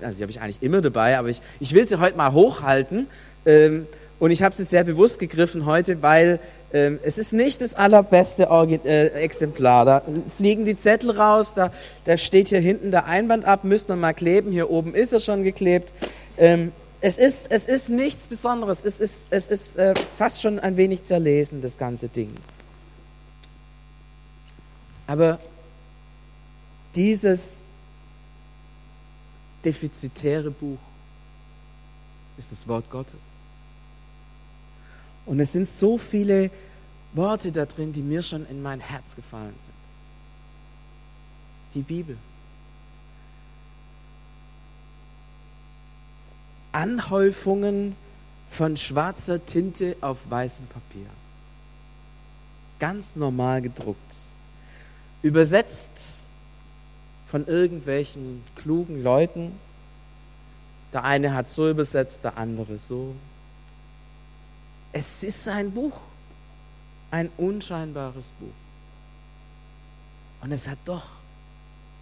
also 0.00 0.16
die 0.16 0.22
habe 0.22 0.30
ich 0.30 0.40
eigentlich 0.40 0.62
immer 0.62 0.80
dabei, 0.80 1.18
aber 1.18 1.28
ich, 1.28 1.40
ich 1.60 1.74
will 1.74 1.86
sie 1.88 1.98
heute 1.98 2.16
mal 2.16 2.32
hochhalten. 2.32 3.06
Ähm, 3.44 3.86
und 4.18 4.30
ich 4.30 4.42
habe 4.42 4.54
sie 4.54 4.64
sehr 4.64 4.84
bewusst 4.84 5.18
gegriffen 5.18 5.66
heute, 5.66 6.00
weil 6.02 6.40
ähm, 6.72 6.98
es 7.02 7.18
ist 7.18 7.32
nicht 7.32 7.60
das 7.60 7.74
allerbeste 7.74 8.50
Orgi 8.50 8.80
äh, 8.84 9.08
Exemplar. 9.08 9.84
Da 9.84 10.02
fliegen 10.34 10.64
die 10.64 10.76
Zettel 10.76 11.10
raus, 11.10 11.54
da, 11.54 11.70
da 12.04 12.16
steht 12.16 12.48
hier 12.48 12.60
hinten 12.60 12.90
der 12.90 13.06
Einband 13.06 13.44
ab, 13.44 13.64
müsste 13.64 13.92
man 13.92 14.00
mal 14.00 14.14
kleben. 14.14 14.52
Hier 14.52 14.70
oben 14.70 14.94
ist 14.94 15.12
er 15.12 15.20
schon 15.20 15.44
geklebt. 15.44 15.92
Ähm, 16.38 16.72
es, 17.02 17.18
ist, 17.18 17.50
es 17.50 17.66
ist 17.66 17.90
nichts 17.90 18.26
Besonderes. 18.26 18.82
Es 18.84 19.00
ist, 19.00 19.28
es 19.30 19.48
ist 19.48 19.76
äh, 19.76 19.92
fast 20.16 20.40
schon 20.40 20.58
ein 20.58 20.78
wenig 20.78 21.02
zerlesen, 21.04 21.60
das 21.60 21.76
ganze 21.76 22.08
Ding. 22.08 22.32
Aber 25.06 25.38
dieses 26.94 27.58
defizitäre 29.64 30.50
Buch 30.50 30.78
ist 32.38 32.52
das 32.52 32.66
Wort 32.66 32.90
Gottes. 32.90 33.20
Und 35.24 35.40
es 35.40 35.52
sind 35.52 35.68
so 35.68 35.98
viele 35.98 36.50
Worte 37.12 37.50
da 37.50 37.66
drin, 37.66 37.92
die 37.92 38.02
mir 38.02 38.22
schon 38.22 38.46
in 38.46 38.62
mein 38.62 38.80
Herz 38.80 39.16
gefallen 39.16 39.54
sind. 39.58 39.74
Die 41.74 41.82
Bibel. 41.82 42.16
Anhäufungen 46.72 47.96
von 48.50 48.76
schwarzer 48.76 49.44
Tinte 49.44 49.96
auf 50.00 50.18
weißem 50.28 50.66
Papier. 50.66 51.08
Ganz 52.78 53.16
normal 53.16 53.62
gedruckt. 53.62 54.25
Übersetzt 55.26 56.20
von 57.28 57.48
irgendwelchen 57.48 58.44
klugen 58.54 59.02
Leuten. 59.02 59.58
Der 60.92 61.02
eine 61.02 61.34
hat 61.34 61.48
so 61.48 61.68
übersetzt, 61.68 62.22
der 62.22 62.38
andere 62.38 62.78
so. 62.78 63.12
Es 64.92 65.24
ist 65.24 65.48
ein 65.48 65.72
Buch, 65.72 65.98
ein 67.10 67.28
unscheinbares 67.38 68.30
Buch. 68.38 68.46
Und 70.42 70.52
es 70.52 70.68
hat 70.68 70.78
doch 70.84 71.02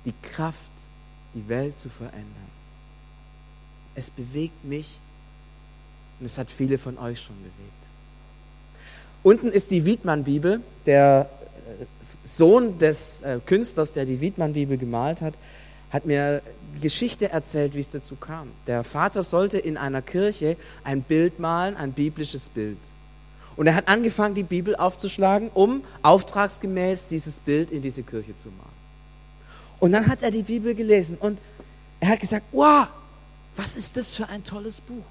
die 0.04 0.12
Kraft, 0.20 0.58
die 1.32 1.48
Welt 1.48 1.78
zu 1.78 1.88
verändern. 1.88 2.50
Es 3.94 4.10
bewegt 4.10 4.66
mich 4.66 4.98
und 6.20 6.26
es 6.26 6.36
hat 6.36 6.50
viele 6.50 6.76
von 6.76 6.98
euch 6.98 7.22
schon 7.22 7.38
bewegt. 7.38 7.84
Unten 9.22 9.48
ist 9.48 9.70
die 9.70 9.86
Wiedmann-Bibel. 9.86 10.60
Der 10.84 11.30
äh, 11.80 11.86
Sohn 12.24 12.78
des 12.78 13.20
äh, 13.22 13.38
Künstlers, 13.44 13.92
der 13.92 14.06
die 14.06 14.20
Wiedmann-Bibel 14.20 14.78
gemalt 14.78 15.20
hat, 15.20 15.34
hat 15.90 16.06
mir 16.06 16.42
Geschichte 16.80 17.30
erzählt, 17.30 17.74
wie 17.74 17.80
es 17.80 17.90
dazu 17.90 18.16
kam. 18.16 18.50
Der 18.66 18.82
Vater 18.82 19.22
sollte 19.22 19.58
in 19.58 19.76
einer 19.76 20.02
Kirche 20.02 20.56
ein 20.82 21.02
Bild 21.02 21.38
malen, 21.38 21.76
ein 21.76 21.92
biblisches 21.92 22.48
Bild. 22.48 22.78
Und 23.56 23.68
er 23.68 23.76
hat 23.76 23.86
angefangen, 23.86 24.34
die 24.34 24.42
Bibel 24.42 24.74
aufzuschlagen, 24.74 25.50
um 25.54 25.84
auftragsgemäß 26.02 27.06
dieses 27.06 27.38
Bild 27.38 27.70
in 27.70 27.82
diese 27.82 28.02
Kirche 28.02 28.36
zu 28.38 28.48
malen. 28.48 28.74
Und 29.78 29.92
dann 29.92 30.08
hat 30.08 30.22
er 30.22 30.30
die 30.30 30.42
Bibel 30.42 30.74
gelesen 30.74 31.16
und 31.20 31.38
er 32.00 32.08
hat 32.08 32.20
gesagt, 32.20 32.46
wow, 32.52 32.88
was 33.56 33.76
ist 33.76 33.96
das 33.96 34.14
für 34.14 34.28
ein 34.28 34.42
tolles 34.42 34.80
Buch? 34.80 35.04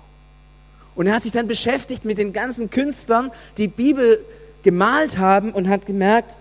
Und 0.95 1.07
er 1.07 1.15
hat 1.15 1.23
sich 1.23 1.31
dann 1.31 1.47
beschäftigt 1.47 2.05
mit 2.05 2.17
den 2.17 2.33
ganzen 2.33 2.69
Künstlern, 2.69 3.31
die 3.57 3.67
Bibel 3.67 4.23
gemalt 4.63 5.17
haben 5.17 5.51
und 5.51 5.69
hat 5.69 5.85
gemerkt, 5.85 6.37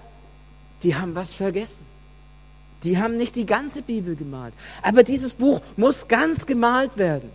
die 0.83 0.95
haben 0.95 1.15
was 1.15 1.35
vergessen. 1.35 1.85
Die 2.83 2.99
haben 2.99 3.17
nicht 3.17 3.37
die 3.37 3.47
ganze 3.47 3.83
Bibel 3.83 4.17
gemalt. 4.17 4.55
Aber 4.83 5.03
dieses 5.03 5.35
Buch 5.35 5.61
muss 5.77 6.09
ganz 6.09 6.47
gemalt 6.47 6.97
werden. 6.97 7.31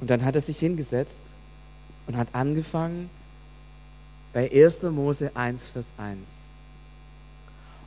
Und 0.00 0.08
dann 0.08 0.24
hat 0.24 0.34
er 0.34 0.40
sich 0.40 0.58
hingesetzt 0.58 1.20
und 2.06 2.16
hat 2.16 2.28
angefangen 2.32 3.10
bei 4.32 4.50
1. 4.50 4.84
Mose 4.84 5.30
1, 5.34 5.68
Vers 5.68 5.92
1. 5.98 6.18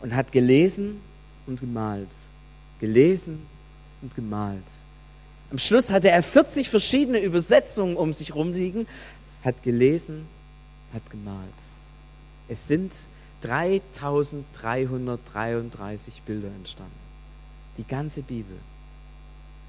Und 0.01 0.15
hat 0.15 0.31
gelesen 0.31 1.01
und 1.47 1.59
gemalt. 1.59 2.09
Gelesen 2.79 3.45
und 4.01 4.13
gemalt. 4.15 4.63
Am 5.49 5.57
Schluss 5.57 5.89
hatte 5.89 6.09
er 6.09 6.21
40 6.21 6.69
verschiedene 6.69 7.19
Übersetzungen 7.19 7.95
um 7.95 8.13
sich 8.13 8.35
rumliegen, 8.35 8.87
hat 9.43 9.63
gelesen, 9.63 10.27
hat 10.93 11.09
gemalt. 11.09 11.53
Es 12.47 12.67
sind 12.67 12.91
3333 13.43 16.21
Bilder 16.23 16.47
entstanden. 16.47 17.03
Die 17.77 17.85
ganze 17.85 18.21
Bibel. 18.21 18.57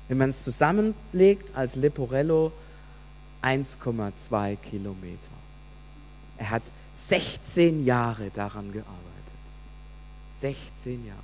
Wenn 0.09 0.19
man 0.19 0.31
es 0.31 0.45
zusammenlegt 0.45 1.57
als 1.57 1.75
Leporello, 1.76 2.52
1,2 3.43 4.57
Kilometer. 4.57 5.31
Er 6.38 6.50
hat 6.50 6.62
16 6.95 7.85
Jahre 7.85 8.31
daran 8.31 8.73
gearbeitet. 8.73 8.95
16 10.35 11.07
Jahre. 11.07 11.19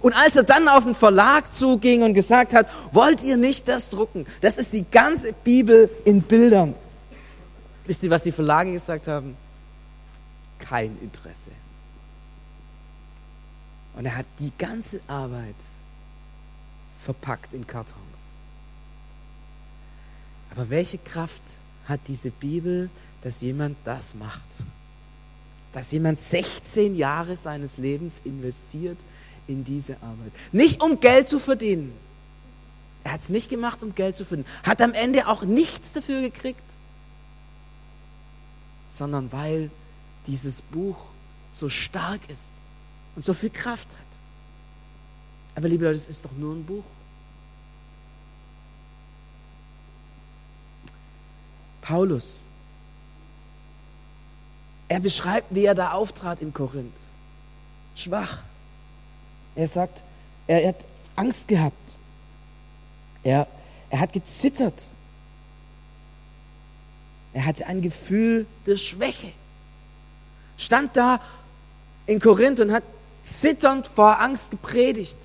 Und 0.00 0.14
als 0.14 0.36
er 0.36 0.44
dann 0.44 0.68
auf 0.68 0.84
den 0.84 0.94
Verlag 0.94 1.52
zuging 1.52 2.02
und 2.02 2.14
gesagt 2.14 2.54
hat, 2.54 2.68
wollt 2.92 3.22
ihr 3.22 3.36
nicht 3.36 3.68
das 3.68 3.90
drucken? 3.90 4.26
Das 4.40 4.56
ist 4.56 4.72
die 4.72 4.84
ganze 4.88 5.32
Bibel 5.32 5.90
in 6.04 6.22
Bildern. 6.22 6.74
Wisst 7.84 8.02
ihr, 8.02 8.10
was 8.10 8.22
die 8.22 8.32
Verlage 8.32 8.72
gesagt 8.72 9.08
haben? 9.08 9.36
Kein 10.58 10.96
Interesse. 11.02 11.50
Und 13.96 14.06
er 14.06 14.16
hat 14.16 14.26
die 14.38 14.52
ganze 14.58 15.00
Arbeit 15.06 15.54
verpackt 17.02 17.54
in 17.54 17.66
Kartons. 17.66 17.98
Aber 20.50 20.68
welche 20.70 20.98
Kraft 20.98 21.42
hat 21.86 22.00
diese 22.06 22.30
Bibel, 22.30 22.90
dass 23.22 23.40
jemand 23.40 23.76
das 23.84 24.14
macht? 24.14 24.40
Dass 25.72 25.92
jemand 25.92 26.20
16 26.20 26.96
Jahre 26.96 27.36
seines 27.36 27.78
Lebens 27.78 28.20
investiert 28.24 28.98
in 29.46 29.64
diese 29.64 29.94
Arbeit. 29.96 30.32
Nicht 30.52 30.82
um 30.82 31.00
Geld 31.00 31.28
zu 31.28 31.38
verdienen. 31.38 31.92
Er 33.02 33.12
hat 33.12 33.20
es 33.20 33.28
nicht 33.28 33.50
gemacht, 33.50 33.82
um 33.82 33.94
Geld 33.94 34.16
zu 34.16 34.24
verdienen. 34.24 34.48
Hat 34.62 34.80
am 34.80 34.92
Ende 34.92 35.28
auch 35.28 35.42
nichts 35.42 35.92
dafür 35.92 36.20
gekriegt. 36.22 36.62
Sondern 38.88 39.30
weil 39.32 39.70
dieses 40.26 40.62
Buch 40.62 40.96
so 41.52 41.68
stark 41.68 42.20
ist 42.30 42.63
und 43.16 43.24
so 43.24 43.34
viel 43.34 43.50
Kraft 43.50 43.88
hat. 43.90 43.98
Aber 45.56 45.68
liebe 45.68 45.84
Leute, 45.84 45.96
es 45.96 46.08
ist 46.08 46.24
doch 46.24 46.32
nur 46.32 46.54
ein 46.54 46.64
Buch. 46.64 46.84
Paulus, 51.80 52.40
er 54.88 55.00
beschreibt, 55.00 55.54
wie 55.54 55.64
er 55.64 55.74
da 55.74 55.92
auftrat 55.92 56.40
in 56.40 56.52
Korinth. 56.52 56.96
Schwach. 57.94 58.42
Er 59.54 59.68
sagt, 59.68 60.02
er 60.46 60.68
hat 60.68 60.86
Angst 61.14 61.46
gehabt. 61.48 61.96
Er, 63.22 63.46
er 63.90 64.00
hat 64.00 64.12
gezittert. 64.12 64.86
Er 67.32 67.44
hatte 67.44 67.66
ein 67.66 67.82
Gefühl 67.82 68.46
der 68.66 68.76
Schwäche. 68.76 69.32
Stand 70.56 70.96
da 70.96 71.20
in 72.06 72.20
Korinth 72.20 72.60
und 72.60 72.72
hat 72.72 72.84
zitternd 73.24 73.88
vor 73.88 74.20
Angst 74.20 74.50
gepredigt. 74.50 75.18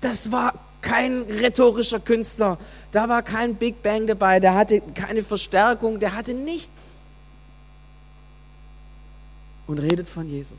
Das 0.00 0.32
war 0.32 0.54
kein 0.80 1.22
rhetorischer 1.22 2.00
Künstler, 2.00 2.58
da 2.90 3.08
war 3.08 3.22
kein 3.22 3.56
Big 3.56 3.82
Bang 3.82 4.06
dabei, 4.06 4.40
der 4.40 4.54
hatte 4.54 4.80
keine 4.80 5.22
Verstärkung, 5.22 6.00
der 6.00 6.14
hatte 6.14 6.32
nichts. 6.32 7.00
Und 9.66 9.78
redet 9.78 10.08
von 10.08 10.28
Jesus. 10.28 10.58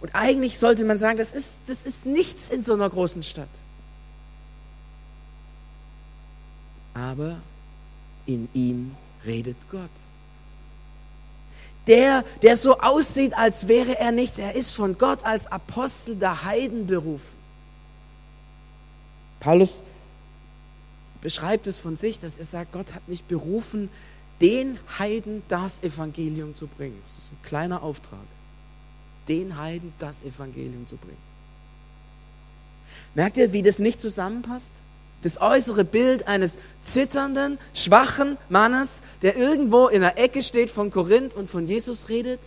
Und 0.00 0.14
eigentlich 0.14 0.58
sollte 0.58 0.84
man 0.84 0.98
sagen, 0.98 1.18
das 1.18 1.32
ist, 1.32 1.58
das 1.66 1.84
ist 1.84 2.04
nichts 2.06 2.50
in 2.50 2.62
so 2.62 2.74
einer 2.74 2.88
großen 2.88 3.22
Stadt. 3.22 3.48
Aber 6.94 7.38
in 8.26 8.48
ihm 8.54 8.96
redet 9.24 9.56
Gott. 9.70 9.90
Der, 11.88 12.24
der 12.42 12.56
so 12.56 12.78
aussieht, 12.78 13.36
als 13.36 13.66
wäre 13.66 13.98
er 13.98 14.12
nichts, 14.12 14.38
er 14.38 14.54
ist 14.54 14.72
von 14.72 14.98
Gott 14.98 15.24
als 15.24 15.46
Apostel 15.46 16.16
der 16.16 16.44
Heiden 16.44 16.86
berufen. 16.86 17.36
Paulus 19.40 19.82
beschreibt 21.20 21.66
es 21.66 21.78
von 21.78 21.96
sich, 21.96 22.20
dass 22.20 22.38
er 22.38 22.44
sagt, 22.44 22.72
Gott 22.72 22.94
hat 22.94 23.08
mich 23.08 23.24
berufen, 23.24 23.88
den 24.40 24.78
Heiden 24.98 25.42
das 25.48 25.82
Evangelium 25.82 26.54
zu 26.54 26.66
bringen. 26.66 26.98
Das 27.02 27.24
ist 27.24 27.32
ein 27.32 27.42
kleiner 27.42 27.82
Auftrag. 27.82 28.20
Den 29.26 29.58
Heiden 29.58 29.92
das 29.98 30.22
Evangelium 30.22 30.86
zu 30.86 30.96
bringen. 30.96 31.16
Merkt 33.14 33.36
ihr, 33.36 33.52
wie 33.52 33.62
das 33.62 33.78
nicht 33.78 34.00
zusammenpasst? 34.00 34.72
Das 35.22 35.40
äußere 35.40 35.84
Bild 35.84 36.28
eines 36.28 36.58
zitternden, 36.84 37.58
schwachen 37.74 38.36
Mannes, 38.48 39.02
der 39.22 39.36
irgendwo 39.36 39.88
in 39.88 40.00
der 40.00 40.18
Ecke 40.18 40.42
steht 40.42 40.70
von 40.70 40.90
Korinth 40.90 41.34
und 41.34 41.50
von 41.50 41.66
Jesus 41.66 42.08
redet. 42.08 42.40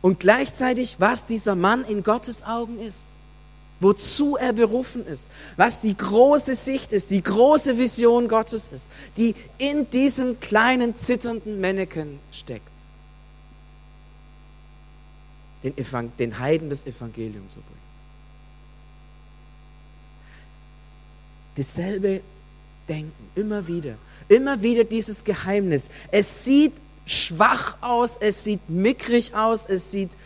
Und 0.00 0.18
gleichzeitig, 0.18 0.96
was 0.98 1.26
dieser 1.26 1.54
Mann 1.54 1.84
in 1.84 2.02
Gottes 2.02 2.42
Augen 2.42 2.80
ist 2.80 3.08
wozu 3.82 4.36
er 4.36 4.52
berufen 4.52 5.06
ist, 5.06 5.28
was 5.56 5.80
die 5.80 5.96
große 5.96 6.54
Sicht 6.54 6.92
ist, 6.92 7.10
die 7.10 7.22
große 7.22 7.76
Vision 7.76 8.28
Gottes 8.28 8.68
ist, 8.68 8.90
die 9.16 9.34
in 9.58 9.90
diesem 9.90 10.40
kleinen 10.40 10.96
zitternden 10.96 11.60
Männchen 11.60 12.20
steckt. 12.30 12.68
Den, 15.62 16.12
den 16.18 16.38
Heiden 16.38 16.70
das 16.70 16.86
Evangelium 16.86 17.48
zu 17.50 17.60
bringen. 17.60 17.82
Dasselbe 21.56 22.22
Denken, 22.88 23.30
immer 23.36 23.66
wieder, 23.68 23.94
immer 24.28 24.60
wieder 24.60 24.84
dieses 24.84 25.22
Geheimnis. 25.22 25.88
Es 26.10 26.44
sieht 26.44 26.72
schwach 27.06 27.76
aus, 27.80 28.16
es 28.18 28.44
sieht 28.44 28.68
mickrig 28.68 29.34
aus, 29.34 29.64
es 29.64 29.90
sieht 29.90 30.16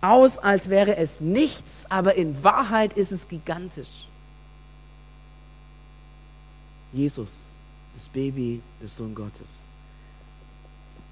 aus, 0.00 0.38
als 0.38 0.70
wäre 0.70 0.96
es 0.96 1.20
nichts, 1.20 1.86
aber 1.90 2.14
in 2.14 2.42
Wahrheit 2.42 2.94
ist 2.94 3.12
es 3.12 3.28
gigantisch. 3.28 4.06
Jesus, 6.92 7.48
das 7.94 8.08
Baby 8.08 8.62
des 8.82 8.96
Sohn 8.96 9.14
Gottes. 9.14 9.64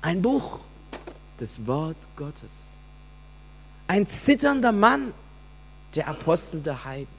Ein 0.00 0.22
Buch, 0.22 0.60
das 1.38 1.66
Wort 1.66 1.96
Gottes. 2.16 2.52
Ein 3.86 4.08
zitternder 4.08 4.72
Mann, 4.72 5.12
der 5.94 6.08
Apostel 6.08 6.60
der 6.60 6.84
Heiden. 6.84 7.15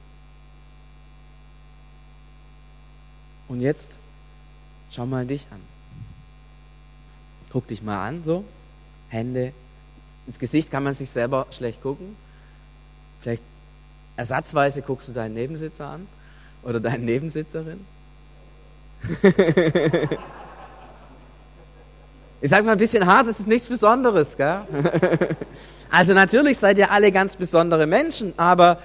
Und 3.48 3.60
jetzt 3.60 3.98
schau 4.90 5.06
mal 5.06 5.26
dich 5.26 5.46
an. 5.50 5.60
Guck 7.50 7.66
dich 7.66 7.82
mal 7.82 8.06
an, 8.06 8.22
so. 8.24 8.44
Hände 9.08 9.52
ins 10.28 10.38
Gesicht 10.38 10.70
kann 10.70 10.84
man 10.84 10.94
sich 10.94 11.08
selber 11.08 11.46
schlecht 11.50 11.82
gucken. 11.82 12.14
Vielleicht 13.22 13.42
ersatzweise 14.16 14.82
guckst 14.82 15.08
du 15.08 15.12
deinen 15.12 15.34
Nebensitzer 15.34 15.86
an 15.88 16.06
oder 16.62 16.78
deine 16.80 17.02
Nebensitzerin. 17.02 17.84
ich 22.42 22.50
sage 22.50 22.64
mal 22.64 22.72
ein 22.72 22.78
bisschen 22.78 23.06
hart, 23.06 23.26
das 23.26 23.40
ist 23.40 23.48
nichts 23.48 23.68
Besonderes. 23.68 24.36
Gell? 24.36 24.60
also 25.90 26.12
natürlich 26.12 26.58
seid 26.58 26.76
ihr 26.76 26.90
alle 26.90 27.10
ganz 27.10 27.36
besondere 27.36 27.86
Menschen, 27.86 28.34
aber, 28.36 28.78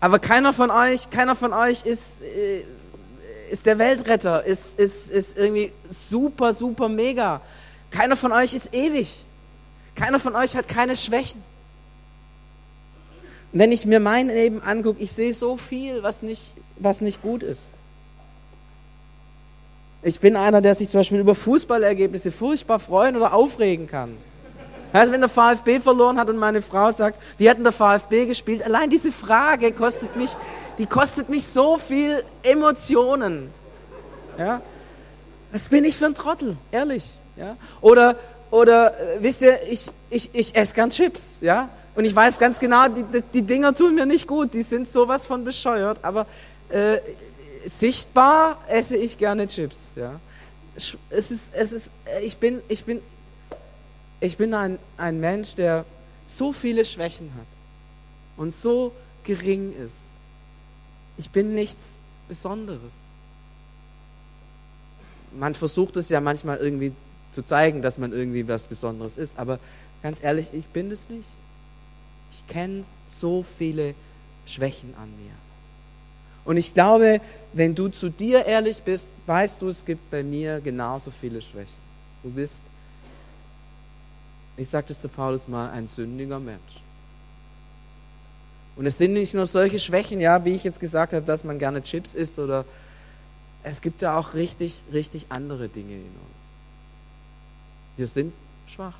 aber 0.00 0.18
keiner 0.18 0.54
von 0.54 0.70
euch, 0.70 1.10
keiner 1.10 1.36
von 1.36 1.52
euch 1.52 1.82
ist, 1.84 2.22
äh, 2.22 2.64
ist 3.54 3.66
der 3.66 3.78
Weltretter, 3.78 4.44
ist, 4.44 4.78
ist, 4.78 5.08
ist 5.10 5.38
irgendwie 5.38 5.72
super, 5.88 6.54
super 6.54 6.88
mega. 6.88 7.40
Keiner 7.90 8.16
von 8.16 8.32
euch 8.32 8.52
ist 8.52 8.74
ewig. 8.74 9.24
Keiner 9.94 10.18
von 10.18 10.34
euch 10.34 10.56
hat 10.56 10.66
keine 10.66 10.96
Schwächen. 10.96 11.40
wenn 13.52 13.70
ich 13.70 13.86
mir 13.86 14.00
mein 14.00 14.26
Leben 14.26 14.60
angucke, 14.60 15.00
ich 15.00 15.12
sehe 15.12 15.32
so 15.32 15.56
viel, 15.56 16.02
was 16.02 16.22
nicht, 16.22 16.52
was 16.76 17.00
nicht 17.00 17.22
gut 17.22 17.44
ist. 17.44 17.68
Ich 20.02 20.18
bin 20.18 20.34
einer, 20.34 20.60
der 20.60 20.74
sich 20.74 20.88
zum 20.88 21.00
Beispiel 21.00 21.20
über 21.20 21.36
Fußballergebnisse 21.36 22.32
furchtbar 22.32 22.80
freuen 22.80 23.16
oder 23.16 23.32
aufregen 23.32 23.86
kann. 23.86 24.16
Also 24.94 25.12
wenn 25.12 25.20
der 25.20 25.28
VfB 25.28 25.80
verloren 25.80 26.18
hat 26.18 26.28
und 26.28 26.36
meine 26.36 26.62
Frau 26.62 26.92
sagt, 26.92 27.20
wie 27.36 27.50
hat 27.50 27.56
denn 27.56 27.64
der 27.64 27.72
VfB 27.72 28.26
gespielt? 28.26 28.62
Allein 28.62 28.90
diese 28.90 29.10
Frage 29.10 29.72
kostet 29.72 30.14
mich, 30.14 30.36
die 30.78 30.86
kostet 30.86 31.28
mich 31.28 31.46
so 31.46 31.78
viel 31.78 32.22
Emotionen. 32.44 33.50
Ja? 34.38 34.62
Was 35.50 35.68
bin 35.68 35.84
ich 35.84 35.96
für 35.96 36.06
ein 36.06 36.14
Trottel, 36.14 36.56
ehrlich. 36.70 37.04
Ja? 37.36 37.56
Oder 37.80 38.16
oder 38.54 38.92
äh, 39.00 39.20
wisst 39.20 39.42
ihr, 39.42 39.58
ich, 39.68 39.90
ich, 40.10 40.30
ich 40.32 40.54
esse 40.54 40.74
gern 40.76 40.90
Chips, 40.90 41.38
ja? 41.40 41.68
Und 41.96 42.04
ich 42.04 42.14
weiß 42.14 42.38
ganz 42.38 42.60
genau, 42.60 42.86
die, 42.86 43.04
die 43.32 43.42
Dinger 43.42 43.74
tun 43.74 43.96
mir 43.96 44.06
nicht 44.06 44.28
gut, 44.28 44.54
die 44.54 44.62
sind 44.62 44.88
sowas 44.88 45.26
von 45.26 45.42
bescheuert, 45.42 45.98
aber 46.02 46.24
äh, 46.68 46.98
sichtbar 47.66 48.58
esse 48.68 48.96
ich 48.96 49.18
gerne 49.18 49.48
Chips, 49.48 49.88
ja? 49.96 50.20
Es 50.76 51.32
ist, 51.32 51.52
es 51.52 51.72
ist, 51.72 51.92
äh, 52.04 52.24
ich 52.24 52.36
bin, 52.36 52.62
ich 52.68 52.84
bin, 52.84 53.02
ich 54.20 54.36
bin 54.36 54.54
ein, 54.54 54.78
ein 54.96 55.20
Mensch, 55.20 55.54
der 55.54 55.84
so 56.26 56.52
viele 56.52 56.84
Schwächen 56.84 57.30
hat 57.34 57.46
und 58.36 58.54
so 58.54 58.92
gering 59.24 59.74
ist. 59.76 59.98
Ich 61.16 61.30
bin 61.30 61.54
nichts 61.54 61.96
Besonderes. 62.28 62.92
Man 65.32 65.54
versucht 65.54 65.96
es 65.96 66.08
ja 66.08 66.20
manchmal 66.20 66.58
irgendwie 66.58 66.92
zu 67.32 67.42
zeigen, 67.42 67.82
dass 67.82 67.98
man 67.98 68.12
irgendwie 68.12 68.46
was 68.46 68.66
Besonderes 68.66 69.18
ist. 69.18 69.38
Aber 69.38 69.58
ganz 70.02 70.22
ehrlich, 70.22 70.48
ich 70.52 70.66
bin 70.68 70.90
es 70.90 71.08
nicht. 71.08 71.28
Ich 72.32 72.46
kenne 72.46 72.84
so 73.08 73.42
viele 73.42 73.94
Schwächen 74.46 74.94
an 74.96 75.08
mir. 75.22 75.32
Und 76.44 76.56
ich 76.56 76.74
glaube, 76.74 77.20
wenn 77.52 77.74
du 77.74 77.88
zu 77.88 78.10
dir 78.10 78.44
ehrlich 78.44 78.82
bist, 78.82 79.08
weißt 79.26 79.62
du, 79.62 79.68
es 79.68 79.84
gibt 79.84 80.10
bei 80.10 80.22
mir 80.22 80.60
genauso 80.60 81.10
viele 81.10 81.40
Schwächen. 81.40 81.82
Du 82.22 82.30
bist, 82.30 82.62
ich 84.56 84.68
sagte 84.68 84.92
es 84.92 85.00
zu 85.00 85.08
Paulus 85.08 85.48
mal, 85.48 85.70
ein 85.70 85.86
sündiger 85.86 86.38
Mensch. 86.38 86.80
Und 88.76 88.86
es 88.86 88.98
sind 88.98 89.12
nicht 89.12 89.34
nur 89.34 89.46
solche 89.46 89.78
Schwächen, 89.78 90.20
ja, 90.20 90.44
wie 90.44 90.54
ich 90.54 90.64
jetzt 90.64 90.80
gesagt 90.80 91.12
habe, 91.12 91.24
dass 91.24 91.44
man 91.44 91.58
gerne 91.58 91.82
Chips 91.82 92.14
isst 92.14 92.38
oder 92.38 92.64
es 93.62 93.80
gibt 93.80 94.02
ja 94.02 94.18
auch 94.18 94.34
richtig, 94.34 94.82
richtig 94.92 95.26
andere 95.30 95.68
Dinge 95.68 95.94
in 95.94 96.00
uns. 96.00 96.44
Wir 97.96 98.06
sind 98.06 98.32
schwach. 98.66 98.94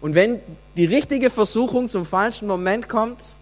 Und 0.00 0.14
wenn 0.14 0.40
die 0.76 0.86
richtige 0.86 1.30
Versuchung 1.30 1.90
zum 1.90 2.06
falschen 2.06 2.48
Moment 2.48 2.88
kommt, 2.88 3.34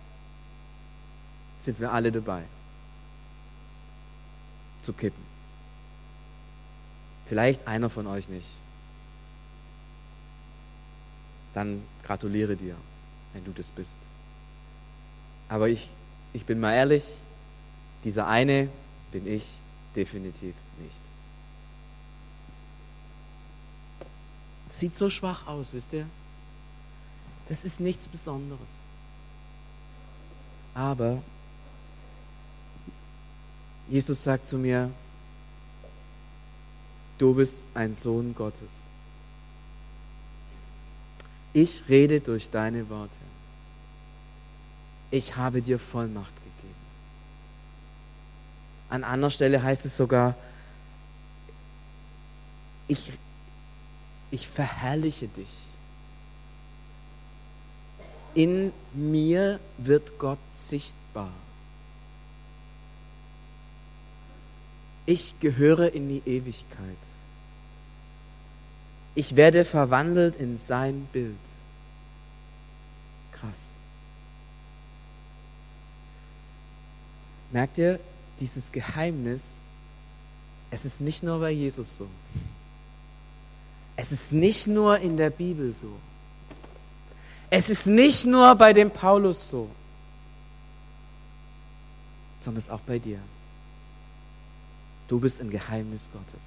sind 1.61 1.79
wir 1.79 1.93
alle 1.93 2.11
dabei 2.11 2.43
zu 4.83 4.93
kippen. 4.93 5.23
Vielleicht 7.29 7.67
einer 7.69 7.91
von 7.91 8.07
euch 8.07 8.29
nicht. 8.29 8.49
Dann 11.55 11.83
gratuliere 12.03 12.57
dir, 12.57 12.77
wenn 13.33 13.45
du 13.45 13.53
das 13.53 13.71
bist. 13.71 13.99
Aber 15.49 15.69
ich, 15.69 15.91
ich 16.33 16.45
bin 16.45 16.61
mal 16.61 16.75
ehrlich, 16.75 17.17
dieser 18.05 18.27
eine 18.27 18.69
bin 19.11 19.27
ich 19.27 19.45
definitiv 19.97 20.55
nicht. 20.79 21.01
Sieht 24.69 24.95
so 24.95 25.09
schwach 25.09 25.47
aus, 25.47 25.73
wisst 25.73 25.93
ihr? 25.93 26.07
Das 27.49 27.65
ist 27.65 27.81
nichts 27.81 28.07
Besonderes. 28.07 28.69
Aber 30.75 31.23
Jesus 33.89 34.23
sagt 34.23 34.47
zu 34.47 34.59
mir, 34.59 34.91
du 37.17 37.35
bist 37.35 37.61
ein 37.75 37.97
Sohn 37.97 38.35
Gottes. 38.35 38.71
Ich 41.61 41.89
rede 41.89 42.21
durch 42.21 42.51
deine 42.51 42.89
Worte. 42.89 43.17
Ich 45.11 45.35
habe 45.35 45.61
dir 45.61 45.81
Vollmacht 45.81 46.37
gegeben. 46.37 46.75
An 48.91 49.03
anderer 49.03 49.31
Stelle 49.31 49.61
heißt 49.61 49.85
es 49.85 49.97
sogar, 49.97 50.37
ich 52.87 53.13
ich 54.31 54.47
verherrliche 54.47 55.27
dich. 55.27 55.49
in 58.39 58.73
mir 58.93 59.59
wird 59.79 60.17
Gott 60.17 60.39
sichtbar. 60.55 61.33
Ich 65.07 65.35
gehöre 65.41 65.93
in 65.93 66.09
die 66.09 66.23
Ewigkeit. 66.25 67.03
Ich 69.17 69.35
werde 69.35 69.65
verwandelt 69.65 70.37
in 70.37 70.57
sein 70.57 71.09
Bild. 71.13 71.35
Krass. 73.33 73.63
Merkt 77.51 77.79
ihr, 77.79 77.99
dieses 78.41 78.71
Geheimnis, 78.71 79.55
es 80.71 80.85
ist 80.85 81.01
nicht 81.01 81.23
nur 81.23 81.41
bei 81.41 81.51
Jesus 81.51 81.97
so. 81.97 82.07
Es 83.97 84.13
ist 84.13 84.33
nicht 84.33 84.67
nur 84.67 84.99
in 84.99 85.17
der 85.17 85.31
Bibel 85.31 85.75
so. 85.75 85.99
Es 87.51 87.71
ist 87.71 87.87
nicht 87.87 88.27
nur 88.27 88.55
bei 88.55 88.73
dem 88.73 88.91
Paulus 88.91 89.49
so, 89.49 89.69
sondern 92.37 92.59
es 92.59 92.65
ist 92.65 92.71
auch 92.71 92.81
bei 92.81 92.99
dir. 92.99 93.19
Du 95.09 95.19
bist 95.19 95.41
ein 95.41 95.51
Geheimnis 95.51 96.11
Gottes. 96.13 96.43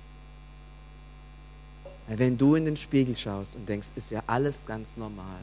Wenn 2.08 2.38
du 2.38 2.56
in 2.56 2.66
den 2.66 2.78
Spiegel 2.78 3.16
schaust 3.16 3.56
und 3.56 3.68
denkst, 3.68 3.90
ist 3.96 4.12
ja 4.12 4.22
alles 4.28 4.66
ganz 4.66 4.96
normal. 4.96 5.40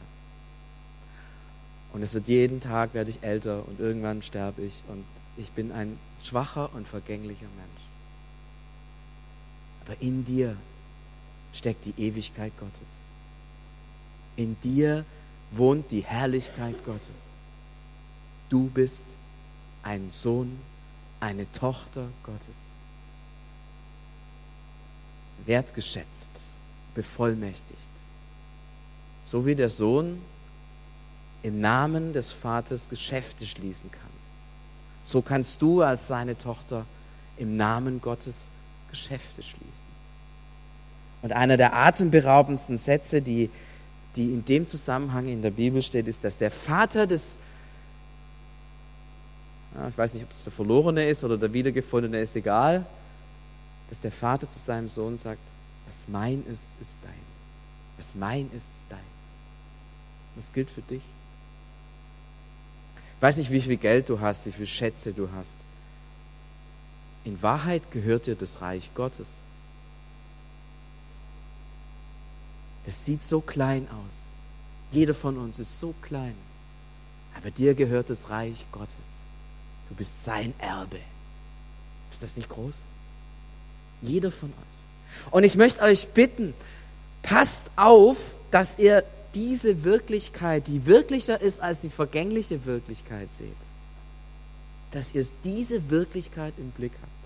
Und 1.91 2.01
es 2.01 2.13
wird 2.13 2.27
jeden 2.27 2.61
Tag, 2.61 2.93
werde 2.93 3.09
ich 3.09 3.21
älter 3.21 3.67
und 3.67 3.79
irgendwann 3.79 4.21
sterbe 4.21 4.61
ich 4.61 4.83
und 4.87 5.03
ich 5.39 5.51
bin 5.51 5.71
ein 5.71 5.97
schwacher 6.21 6.69
und 6.73 6.87
vergänglicher 6.87 7.47
Mensch. 7.55 7.81
Aber 9.85 10.01
in 10.01 10.25
dir 10.25 10.57
steckt 11.53 11.85
die 11.85 11.93
Ewigkeit 11.97 12.51
Gottes. 12.59 12.87
In 14.35 14.59
dir 14.61 15.05
wohnt 15.51 15.89
die 15.91 16.01
Herrlichkeit 16.01 16.83
Gottes. 16.85 17.29
Du 18.49 18.67
bist 18.67 19.05
ein 19.81 20.11
Sohn, 20.11 20.59
eine 21.21 21.49
Tochter 21.53 22.09
Gottes. 22.23 22.55
Wertgeschätzt, 25.45 26.31
bevollmächtigt. 26.93 27.79
So 29.23 29.45
wie 29.45 29.55
der 29.55 29.69
Sohn 29.69 30.21
im 31.43 31.61
Namen 31.61 32.11
des 32.11 32.31
Vaters 32.33 32.89
Geschäfte 32.89 33.45
schließen 33.45 33.89
kann. 33.89 34.18
So 35.09 35.23
kannst 35.23 35.59
du 35.63 35.81
als 35.81 36.05
seine 36.05 36.37
Tochter 36.37 36.85
im 37.35 37.57
Namen 37.57 37.99
Gottes 37.99 38.49
Geschäfte 38.91 39.41
schließen. 39.41 39.65
Und 41.23 41.33
einer 41.33 41.57
der 41.57 41.75
atemberaubendsten 41.75 42.77
Sätze, 42.77 43.19
die, 43.19 43.49
die 44.15 44.25
in 44.25 44.45
dem 44.45 44.67
Zusammenhang 44.67 45.27
in 45.27 45.41
der 45.41 45.49
Bibel 45.49 45.81
steht, 45.81 46.07
ist, 46.07 46.23
dass 46.23 46.37
der 46.37 46.51
Vater 46.51 47.07
des, 47.07 47.39
ich 49.89 49.97
weiß 49.97 50.13
nicht, 50.13 50.25
ob 50.25 50.31
es 50.31 50.43
der 50.43 50.53
Verlorene 50.53 51.09
ist 51.09 51.23
oder 51.23 51.39
der 51.39 51.51
Wiedergefundene, 51.53 52.19
ist 52.19 52.35
egal, 52.35 52.85
dass 53.89 53.99
der 53.99 54.11
Vater 54.11 54.47
zu 54.47 54.59
seinem 54.59 54.89
Sohn 54.89 55.17
sagt, 55.17 55.41
was 55.87 56.07
mein 56.07 56.45
ist, 56.45 56.67
ist 56.79 56.99
dein. 57.01 57.13
Was 57.97 58.13
mein 58.13 58.45
ist, 58.55 58.69
ist 58.69 58.85
dein. 58.89 58.99
Das 60.35 60.53
gilt 60.53 60.69
für 60.69 60.83
dich. 60.83 61.01
Ich 63.19 63.21
weiß 63.21 63.35
nicht, 63.35 63.51
wie 63.51 63.59
viel 63.59 63.75
Geld 63.75 64.07
du 64.07 64.21
hast, 64.21 64.45
wie 64.45 64.51
viele 64.53 64.65
Schätze 64.65 65.11
du 65.11 65.27
hast. 65.35 65.57
In 67.25 67.41
Wahrheit 67.41 67.91
gehört 67.91 68.27
dir 68.27 68.35
das 68.35 68.61
Reich 68.61 68.91
Gottes. 68.95 69.27
Das 72.85 73.03
sieht 73.03 73.21
so 73.21 73.41
klein 73.41 73.89
aus. 73.89 74.15
Jeder 74.93 75.13
von 75.13 75.37
uns 75.37 75.59
ist 75.59 75.81
so 75.81 75.93
klein. 76.01 76.33
Aber 77.35 77.51
dir 77.51 77.75
gehört 77.75 78.09
das 78.09 78.29
Reich 78.29 78.65
Gottes. 78.71 78.95
Du 79.89 79.95
bist 79.95 80.23
sein 80.23 80.53
Erbe. 80.57 81.01
Ist 82.11 82.23
das 82.23 82.37
nicht 82.37 82.47
groß? 82.47 82.75
Jeder 84.01 84.31
von 84.31 84.47
euch. 84.49 85.31
Und 85.31 85.43
ich 85.43 85.57
möchte 85.57 85.81
euch 85.81 86.07
bitten, 86.07 86.53
passt 87.21 87.69
auf, 87.75 88.15
dass 88.49 88.79
ihr 88.79 89.03
diese 89.35 89.83
Wirklichkeit, 89.83 90.67
die 90.67 90.85
wirklicher 90.85 91.39
ist 91.39 91.59
als 91.59 91.81
die 91.81 91.89
vergängliche 91.89 92.65
Wirklichkeit 92.65 93.31
seht. 93.31 93.47
Dass 94.91 95.13
ihr 95.13 95.25
diese 95.43 95.89
Wirklichkeit 95.89 96.53
im 96.57 96.71
Blick 96.71 96.93
habt 97.01 97.19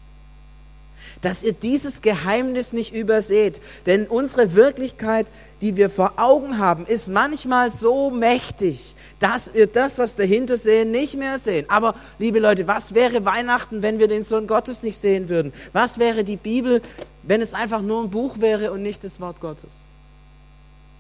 dass 1.22 1.44
ihr 1.44 1.54
dieses 1.54 2.02
Geheimnis 2.02 2.74
nicht 2.74 2.94
überseht. 2.94 3.62
Denn 3.86 4.08
unsere 4.08 4.54
Wirklichkeit, 4.54 5.28
die 5.62 5.76
wir 5.76 5.90
vor 5.90 6.14
Augen 6.18 6.58
haben, 6.58 6.86
ist 6.86 7.10
manchmal 7.10 7.72
so 7.72 8.10
mächtig, 8.10 8.96
dass 9.20 9.54
wir 9.54 9.68
das, 9.68 10.00
was 10.00 10.16
dahinter 10.16 10.58
sehen, 10.58 10.92
nicht 10.92 11.18
mehr 11.18 11.40
sehen. 11.40 11.66
Aber, 11.70 11.96
liebe 12.20 12.40
Leute, 12.40 12.68
was 12.68 12.94
wäre 12.94 13.26
Weihnachten, 13.26 13.82
wenn 13.82 14.00
wir 14.00 14.08
den 14.08 14.24
Sohn 14.24 14.48
Gottes 14.48 14.84
nicht 14.84 14.98
sehen 14.98 15.30
würden? 15.30 15.54
Was 15.72 16.00
wäre 16.00 16.24
die 16.24 16.38
Bibel, 16.38 16.82
wenn 17.24 17.42
es 17.42 17.54
einfach 17.54 17.82
nur 17.82 18.04
ein 18.04 18.10
Buch 18.10 18.40
wäre 18.40 18.72
und 18.72 18.82
nicht 18.82 19.04
das 19.04 19.20
Wort 19.20 19.40
Gottes? 19.40 19.72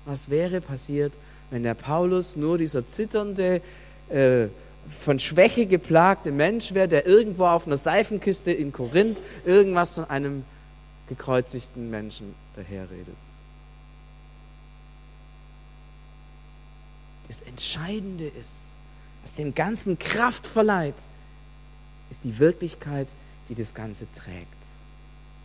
Was 0.06 0.30
wäre 0.30 0.62
passiert, 0.62 1.13
wenn 1.50 1.63
der 1.63 1.76
Paulus 1.76 2.36
nur 2.36 2.58
dieser 2.58 2.88
zitternde, 2.88 3.62
äh, 4.10 4.48
von 5.00 5.20
Schwäche 5.20 5.66
geplagte 5.66 6.32
Mensch 6.32 6.74
wäre, 6.74 6.88
der 6.88 7.06
irgendwo 7.06 7.46
auf 7.46 7.68
einer 7.68 7.78
Seifenkiste 7.78 8.52
in 8.52 8.72
Korinth 8.72 9.22
irgendwas 9.46 9.96
von 9.96 10.10
einem 10.10 10.44
gekreuzigten 11.08 11.89
Menschen 11.89 12.36
daherredet. 12.56 13.16
Das 17.28 17.42
Entscheidende 17.42 18.26
ist, 18.26 18.66
was 19.22 19.34
dem 19.34 19.56
Ganzen 19.56 19.98
Kraft 19.98 20.46
verleiht, 20.46 20.96
ist 22.10 22.20
die 22.24 22.38
Wirklichkeit, 22.38 23.08
die 23.50 23.56
das 23.56 23.74
Ganze 23.74 24.06
trägt. 24.12 24.48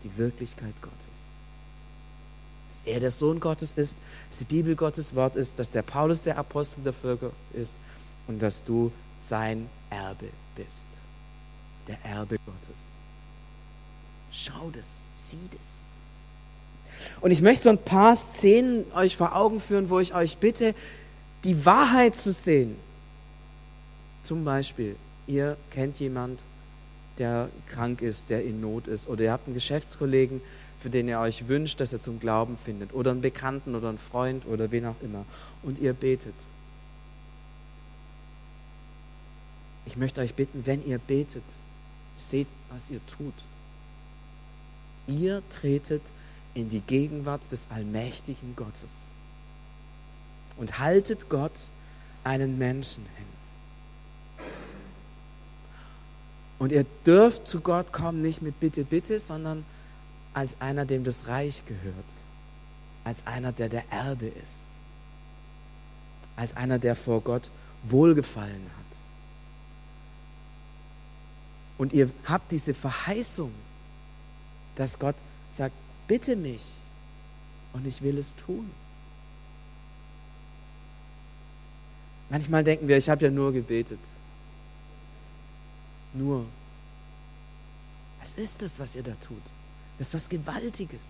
Die 0.05 0.17
Wirklichkeit 0.19 0.75
Gottes. 0.83 1.08
Dass 2.71 2.83
er 2.85 3.01
der 3.01 3.11
Sohn 3.11 3.41
Gottes 3.41 3.73
ist, 3.77 3.97
dass 4.31 4.39
die 4.39 4.45
Bibel 4.45 4.77
Gottes 4.77 5.15
Wort 5.15 5.37
ist, 5.37 5.59
dass 5.59 5.71
der 5.71 5.83
Paulus 5.83 6.25
der 6.25 6.39
Apostel 6.39 6.83
der 6.83 6.93
Völker 6.93 7.33
ist 7.53 7.77
und 8.27 8.41
dass 8.41 8.63
du 8.63 8.93
sein 9.21 9.69
Erbe 9.91 10.29
bist. 10.55 10.87
Der 11.87 11.99
Erbe 12.05 12.37
Gottes. 12.45 12.77
Schau 14.31 14.71
das, 14.71 14.87
sieh 15.15 15.49
das. 15.59 15.89
Und 17.21 17.31
ich 17.31 17.43
möchte 17.43 17.65
so 17.65 17.71
ein 17.71 17.83
paar 17.83 18.17
Szenen 18.17 18.85
euch 18.93 19.17
vor 19.17 19.35
Augen 19.35 19.61
führen, 19.61 19.89
wo 19.89 20.01
ich 20.01 20.15
euch 20.15 20.39
bitte, 20.39 20.75
die 21.45 21.65
Wahrheit 21.65 22.17
zu 22.17 22.33
sehen. 22.33 22.77
Zum 24.23 24.45
Beispiel, 24.45 24.97
ihr 25.27 25.57
kennt 25.71 26.01
jemand, 26.01 26.41
der 27.19 27.49
krank 27.69 28.03
ist, 28.03 28.31
der 28.31 28.45
in 28.45 28.61
Not 28.61 28.87
ist, 28.87 29.09
oder 29.09 29.25
ihr 29.25 29.33
habt 29.33 29.47
einen 29.47 29.55
Geschäftskollegen, 29.55 30.41
für 30.81 30.91
den 30.91 31.09
ihr 31.09 31.19
euch 31.19 31.49
wünscht, 31.49 31.81
dass 31.81 31.93
er 31.93 32.01
zum 32.01 32.21
Glauben 32.21 32.57
findet, 32.57 32.95
oder 32.95 33.11
einen 33.11 33.21
Bekannten 33.21 33.75
oder 33.75 33.89
einen 33.89 33.99
Freund 33.99 34.47
oder 34.47 34.71
wen 34.71 34.87
auch 34.87 35.01
immer, 35.03 35.25
und 35.63 35.79
ihr 35.79 35.93
betet. 35.93 36.35
Ich 39.87 39.97
möchte 39.97 40.21
euch 40.21 40.35
bitten, 40.35 40.67
wenn 40.67 40.85
ihr 40.87 40.99
betet, 40.99 41.43
seht, 42.15 42.47
was 42.71 42.91
ihr 42.91 43.01
tut. 43.07 43.35
Ihr 45.07 45.43
tretet 45.49 46.03
in 46.55 46.69
die 46.69 46.81
Gegenwart 46.81 47.41
des 47.51 47.69
allmächtigen 47.71 48.55
Gottes 48.55 48.91
und 50.59 50.79
haltet 50.79 51.29
Gott 51.29 51.53
einen 52.25 52.59
Menschen 52.59 53.05
hin. 53.17 54.47
Und 56.59 56.73
ihr 56.73 56.85
dürft 57.07 57.47
zu 57.47 57.61
Gott 57.61 57.93
kommen, 57.93 58.21
nicht 58.21 58.43
mit 58.43 58.59
Bitte, 58.61 58.85
Bitte, 58.85 59.21
sondern 59.21 59.65
als 60.35 60.61
einer, 60.61 60.85
dem 60.85 61.05
das 61.05 61.27
Reich 61.27 61.65
gehört. 61.67 62.05
Als 63.05 63.27
einer, 63.27 63.53
der 63.53 63.69
der 63.69 63.91
Erbe 63.91 64.27
ist. 64.27 64.69
Als 66.37 66.57
einer, 66.57 66.79
der 66.79 66.95
vor 66.95 67.21
Gott 67.21 67.51
Wohlgefallen 67.85 68.65
hat. 68.65 68.89
Und 71.79 71.93
ihr 71.93 72.11
habt 72.25 72.51
diese 72.51 72.75
Verheißung, 72.75 73.53
dass 74.75 74.99
Gott 74.99 75.15
sagt, 75.51 75.75
bitte 76.07 76.37
mich 76.37 76.63
und 77.73 77.87
ich 77.87 78.03
will 78.03 78.19
es 78.19 78.35
tun. 78.35 78.71
Manchmal 82.31 82.65
denken 82.65 82.89
wir, 82.89 82.99
ich 82.99 83.09
habe 83.09 83.25
ja 83.25 83.31
nur 83.31 83.53
gebetet. 83.53 84.01
Nur. 86.13 86.45
Was 88.21 88.35
ist 88.35 88.61
das, 88.61 88.79
was 88.79 88.97
ihr 88.97 89.03
da 89.03 89.15
tut? 89.27 89.43
Das 89.99 90.09
ist 90.09 90.15
was 90.15 90.29
Gewaltiges. 90.29 91.01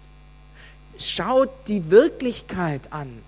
Schaut 0.99 1.51
die 1.69 1.91
Wirklichkeit 1.91 2.93
an 2.93 3.23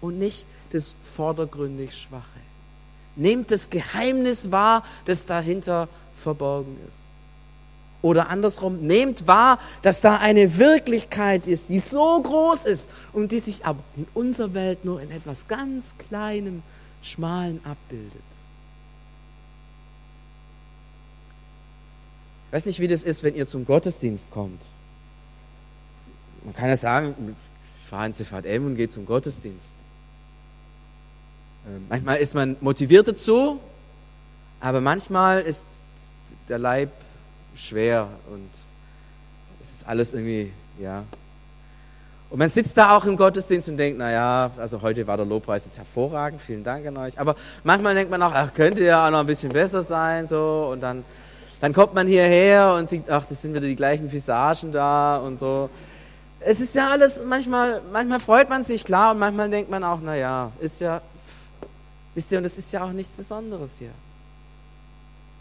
und 0.00 0.18
nicht 0.18 0.46
das 0.70 0.94
vordergründig 1.02 1.96
Schwache. 1.96 2.24
Nehmt 3.16 3.50
das 3.50 3.68
Geheimnis 3.68 4.50
wahr, 4.50 4.84
das 5.04 5.26
dahinter 5.26 5.88
verborgen 6.16 6.78
ist. 6.88 6.98
Oder 8.00 8.30
andersrum, 8.30 8.80
nehmt 8.80 9.28
wahr, 9.28 9.58
dass 9.82 10.00
da 10.00 10.16
eine 10.16 10.58
Wirklichkeit 10.58 11.46
ist, 11.46 11.68
die 11.68 11.78
so 11.78 12.20
groß 12.20 12.64
ist 12.64 12.90
und 13.12 13.30
die 13.30 13.38
sich 13.38 13.64
aber 13.64 13.78
in 13.96 14.06
unserer 14.12 14.54
Welt 14.54 14.84
nur 14.84 15.00
in 15.00 15.10
etwas 15.10 15.46
ganz 15.46 15.94
Kleinem 16.08 16.62
Schmalen 17.02 17.60
abbildet. 17.64 18.22
Ich 22.48 22.52
weiß 22.56 22.66
nicht, 22.66 22.80
wie 22.80 22.88
das 22.88 23.02
ist, 23.02 23.22
wenn 23.22 23.36
ihr 23.36 23.46
zum 23.46 23.64
Gottesdienst 23.64 24.30
kommt. 24.30 24.60
Man 26.44 26.54
kann 26.54 26.68
ja 26.68 26.76
sagen, 26.76 27.36
ich 27.76 27.84
fahre 27.84 28.06
in 28.06 28.14
CVM 28.14 28.66
und 28.66 28.76
gehe 28.76 28.88
zum 28.88 29.06
Gottesdienst. 29.06 29.74
Ähm, 31.66 31.86
manchmal 31.88 32.16
ist 32.16 32.34
man 32.34 32.56
motiviert 32.60 33.06
dazu, 33.06 33.60
aber 34.60 34.80
manchmal 34.80 35.42
ist 35.42 35.64
der 36.48 36.58
Leib 36.58 36.90
schwer 37.54 38.08
und 38.30 38.48
es 39.60 39.70
ist 39.70 39.86
alles 39.86 40.12
irgendwie, 40.12 40.52
ja. 40.80 41.04
Und 42.30 42.38
man 42.38 42.48
sitzt 42.48 42.78
da 42.78 42.96
auch 42.96 43.04
im 43.04 43.16
Gottesdienst 43.16 43.68
und 43.68 43.76
denkt, 43.76 43.98
naja, 43.98 44.50
also 44.56 44.80
heute 44.80 45.06
war 45.06 45.18
der 45.18 45.26
Lobpreis 45.26 45.66
jetzt 45.66 45.76
hervorragend, 45.76 46.40
vielen 46.40 46.64
Dank 46.64 46.86
an 46.86 46.96
euch. 46.96 47.20
Aber 47.20 47.36
manchmal 47.62 47.94
denkt 47.94 48.10
man 48.10 48.22
auch, 48.22 48.32
ach, 48.32 48.54
könnte 48.54 48.82
ja 48.82 49.06
auch 49.06 49.10
noch 49.10 49.20
ein 49.20 49.26
bisschen 49.26 49.52
besser 49.52 49.82
sein, 49.82 50.26
so. 50.26 50.70
Und 50.72 50.80
dann, 50.80 51.04
dann 51.60 51.74
kommt 51.74 51.92
man 51.92 52.06
hierher 52.06 52.74
und 52.78 52.88
sieht, 52.88 53.10
ach, 53.10 53.26
das 53.26 53.42
sind 53.42 53.54
wieder 53.54 53.66
die 53.66 53.76
gleichen 53.76 54.10
Visagen 54.10 54.72
da 54.72 55.18
und 55.18 55.38
so. 55.38 55.68
Es 56.44 56.60
ist 56.60 56.74
ja 56.74 56.90
alles, 56.90 57.20
manchmal, 57.24 57.82
manchmal 57.92 58.20
freut 58.20 58.48
man 58.48 58.64
sich, 58.64 58.84
klar, 58.84 59.12
und 59.12 59.18
manchmal 59.18 59.50
denkt 59.50 59.70
man 59.70 59.84
auch, 59.84 60.00
naja, 60.00 60.52
ist 60.60 60.80
ja, 60.80 61.00
wisst 62.14 62.32
ihr, 62.32 62.38
und 62.38 62.44
es 62.44 62.58
ist 62.58 62.72
ja 62.72 62.84
auch 62.84 62.92
nichts 62.92 63.14
Besonderes 63.14 63.76
hier. 63.78 63.90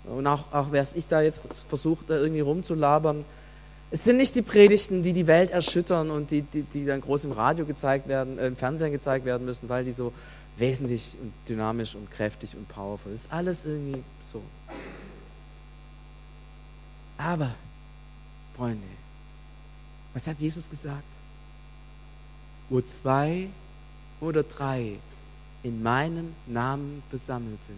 Und 0.05 0.25
auch, 0.27 0.43
auch 0.51 0.67
wer 0.71 0.85
ich 0.93 1.07
da 1.07 1.21
jetzt 1.21 1.43
versucht, 1.69 2.09
da 2.09 2.17
irgendwie 2.17 2.41
rumzulabern, 2.41 3.25
es 3.93 4.05
sind 4.05 4.17
nicht 4.17 4.35
die 4.35 4.41
Predigten, 4.41 5.03
die 5.03 5.11
die 5.11 5.27
Welt 5.27 5.51
erschüttern 5.51 6.11
und 6.11 6.31
die, 6.31 6.43
die, 6.43 6.63
die 6.63 6.85
dann 6.85 7.01
groß 7.01 7.25
im 7.25 7.33
Radio 7.33 7.65
gezeigt 7.65 8.07
werden, 8.07 8.39
äh, 8.39 8.47
im 8.47 8.55
Fernsehen 8.55 8.91
gezeigt 8.91 9.25
werden 9.25 9.45
müssen, 9.45 9.67
weil 9.67 9.83
die 9.83 9.91
so 9.91 10.13
wesentlich 10.57 11.17
und 11.21 11.33
dynamisch 11.47 11.95
und 11.95 12.09
kräftig 12.09 12.55
und 12.55 12.67
powerful. 12.69 13.11
Ist 13.11 13.31
alles 13.31 13.65
irgendwie 13.65 14.01
so. 14.31 14.41
Aber, 17.17 17.53
Freunde, 18.55 18.87
was 20.13 20.27
hat 20.27 20.39
Jesus 20.39 20.69
gesagt? 20.69 21.03
Wo 22.69 22.81
zwei 22.81 23.47
oder 24.19 24.43
drei 24.43 24.99
in 25.63 25.81
meinem 25.83 26.33
Namen 26.47 27.03
versammelt 27.09 27.63
sind, 27.63 27.77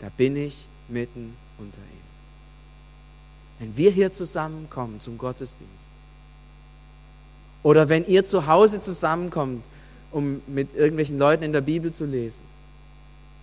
da 0.00 0.08
bin 0.16 0.36
ich 0.36 0.66
mitten 0.88 1.36
unter 1.58 1.78
ihnen. 1.78 2.12
Wenn 3.58 3.76
wir 3.76 3.90
hier 3.90 4.12
zusammenkommen 4.12 5.00
zum 5.00 5.18
Gottesdienst 5.18 5.88
oder 7.62 7.88
wenn 7.88 8.04
ihr 8.06 8.24
zu 8.24 8.46
Hause 8.46 8.80
zusammenkommt, 8.80 9.64
um 10.10 10.42
mit 10.46 10.74
irgendwelchen 10.74 11.18
Leuten 11.18 11.44
in 11.44 11.52
der 11.52 11.60
Bibel 11.60 11.92
zu 11.92 12.04
lesen 12.04 12.42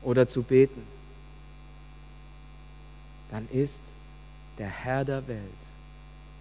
oder 0.04 0.28
zu 0.28 0.44
beten, 0.44 0.84
dann 3.32 3.48
ist 3.50 3.84
der 4.58 4.68
Herr 4.68 5.06
der 5.06 5.28
Welt, 5.28 5.40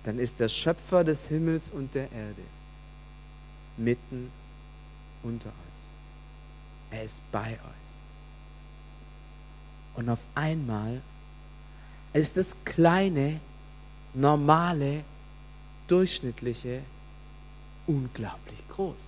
dann 0.04 0.18
ist 0.18 0.40
der 0.40 0.48
Schöpfer 0.48 1.04
des 1.04 1.28
Himmels 1.28 1.70
und 1.70 1.94
der 1.94 2.10
Erde 2.12 2.42
mitten 3.76 4.30
unter 5.22 5.48
euch. 5.48 5.54
Er 6.90 7.04
ist 7.04 7.22
bei 7.30 7.52
euch. 7.52 7.58
Und 9.94 10.08
auf 10.08 10.20
einmal 10.34 11.02
ist 12.12 12.36
das 12.36 12.56
kleine, 12.64 13.40
normale, 14.14 15.04
durchschnittliche 15.88 16.82
unglaublich 17.86 18.62
groß. 18.68 19.00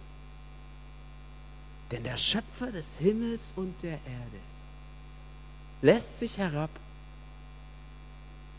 Denn 1.91 2.03
der 2.03 2.17
Schöpfer 2.17 2.73
des 2.73 2.99
Himmels 2.99 3.53
und 3.57 3.81
der 3.83 3.93
Erde 3.93 4.41
lässt 5.83 6.19
sich 6.19 6.39
herab, 6.39 6.71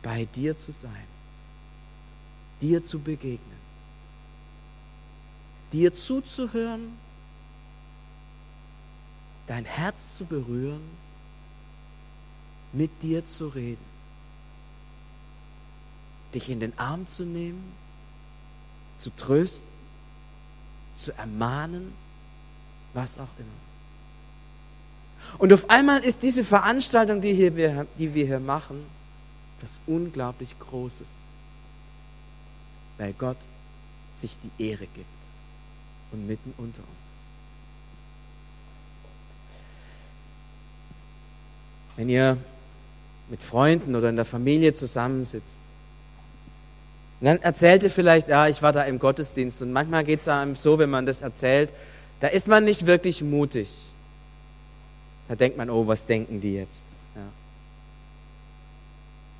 bei 0.01 0.25
dir 0.25 0.57
zu 0.57 0.71
sein, 0.71 1.10
dir 2.61 2.83
zu 2.83 2.99
begegnen, 2.99 3.59
dir 5.73 5.93
zuzuhören, 5.93 6.97
dein 9.47 9.65
Herz 9.65 10.17
zu 10.17 10.25
berühren 10.25 10.81
mit 12.73 12.89
dir 13.01 13.25
zu 13.25 13.49
reden, 13.49 13.83
dich 16.33 16.49
in 16.49 16.59
den 16.59 16.77
Arm 16.77 17.05
zu 17.07 17.23
nehmen, 17.23 17.73
zu 18.97 19.09
trösten, 19.15 19.67
zu 20.95 21.11
ermahnen, 21.17 21.93
was 22.93 23.17
auch 23.17 23.27
immer. 23.37 23.61
Und 25.37 25.53
auf 25.53 25.69
einmal 25.69 25.99
ist 25.99 26.23
diese 26.23 26.43
Veranstaltung, 26.43 27.21
die, 27.21 27.33
hier, 27.33 27.85
die 27.97 28.13
wir 28.13 28.25
hier 28.25 28.39
machen, 28.39 28.85
was 29.59 29.79
unglaublich 29.85 30.57
Großes, 30.59 31.07
weil 33.01 33.13
Gott 33.13 33.37
sich 34.15 34.37
die 34.37 34.63
Ehre 34.63 34.85
gibt 34.85 35.05
und 36.11 36.27
mitten 36.27 36.53
unter 36.57 36.81
uns. 36.81 36.89
Wenn 41.95 42.09
ihr 42.09 42.37
mit 43.27 43.41
Freunden 43.41 43.95
oder 43.95 44.09
in 44.09 44.17
der 44.17 44.25
Familie 44.25 44.73
zusammensitzt. 44.73 45.57
Dann 47.21 47.41
erzählt 47.41 47.81
ihr 47.81 47.89
vielleicht, 47.89 48.27
ja, 48.27 48.47
ich 48.47 48.61
war 48.61 48.71
da 48.71 48.83
im 48.83 48.99
Gottesdienst. 48.99 49.63
Und 49.63 49.71
manchmal 49.71 50.03
geht 50.03 50.19
es 50.19 50.27
einem 50.27 50.55
so, 50.55 50.77
wenn 50.77 50.89
man 50.89 51.05
das 51.07 51.21
erzählt, 51.21 51.73
da 52.19 52.27
ist 52.27 52.47
man 52.47 52.65
nicht 52.65 52.85
wirklich 52.85 53.23
mutig. 53.23 53.69
Da 55.27 55.35
denkt 55.35 55.57
man, 55.57 55.71
oh, 55.71 55.87
was 55.87 56.05
denken 56.05 56.39
die 56.39 56.53
jetzt? 56.53 56.83
Ja. 57.15 57.21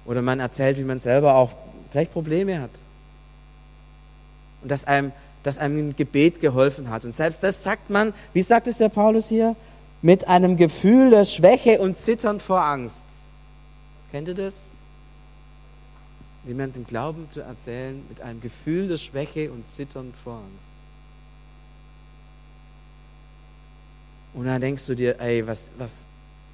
Oder 0.05 0.21
man 0.23 0.39
erzählt, 0.39 0.77
wie 0.77 0.83
man 0.83 0.99
selber 0.99 1.35
auch 1.35 1.51
vielleicht 1.91 2.13
Probleme 2.13 2.59
hat. 2.59 2.71
Und 4.61 4.71
dass 4.71 4.85
einem, 4.85 5.11
dass 5.43 5.57
einem 5.57 5.89
ein 5.89 5.95
Gebet 5.95 6.39
geholfen 6.39 6.89
hat. 6.89 7.05
Und 7.05 7.13
selbst 7.13 7.43
das 7.43 7.63
sagt 7.63 7.89
man, 7.89 8.13
wie 8.33 8.41
sagt 8.41 8.67
es 8.67 8.77
der 8.77 8.89
Paulus 8.89 9.29
hier? 9.29 9.55
Mit 10.01 10.27
einem 10.27 10.57
Gefühl 10.57 11.11
der 11.11 11.25
Schwäche 11.25 11.79
und 11.79 11.97
Zittern 11.97 12.39
vor 12.39 12.63
Angst. 12.63 13.05
Kennt 14.11 14.27
ihr 14.27 14.33
das? 14.33 14.63
Jemandem 16.45 16.85
Glauben 16.85 17.29
zu 17.29 17.41
erzählen 17.41 18.03
mit 18.09 18.21
einem 18.21 18.41
Gefühl 18.41 18.87
der 18.87 18.97
Schwäche 18.97 19.51
und 19.51 19.69
Zittern 19.69 20.13
vor 20.23 20.35
Angst. 20.35 20.71
Und 24.33 24.45
dann 24.45 24.61
denkst 24.61 24.85
du 24.85 24.95
dir, 24.95 25.19
ey, 25.19 25.45
was, 25.45 25.69
was, 25.77 26.03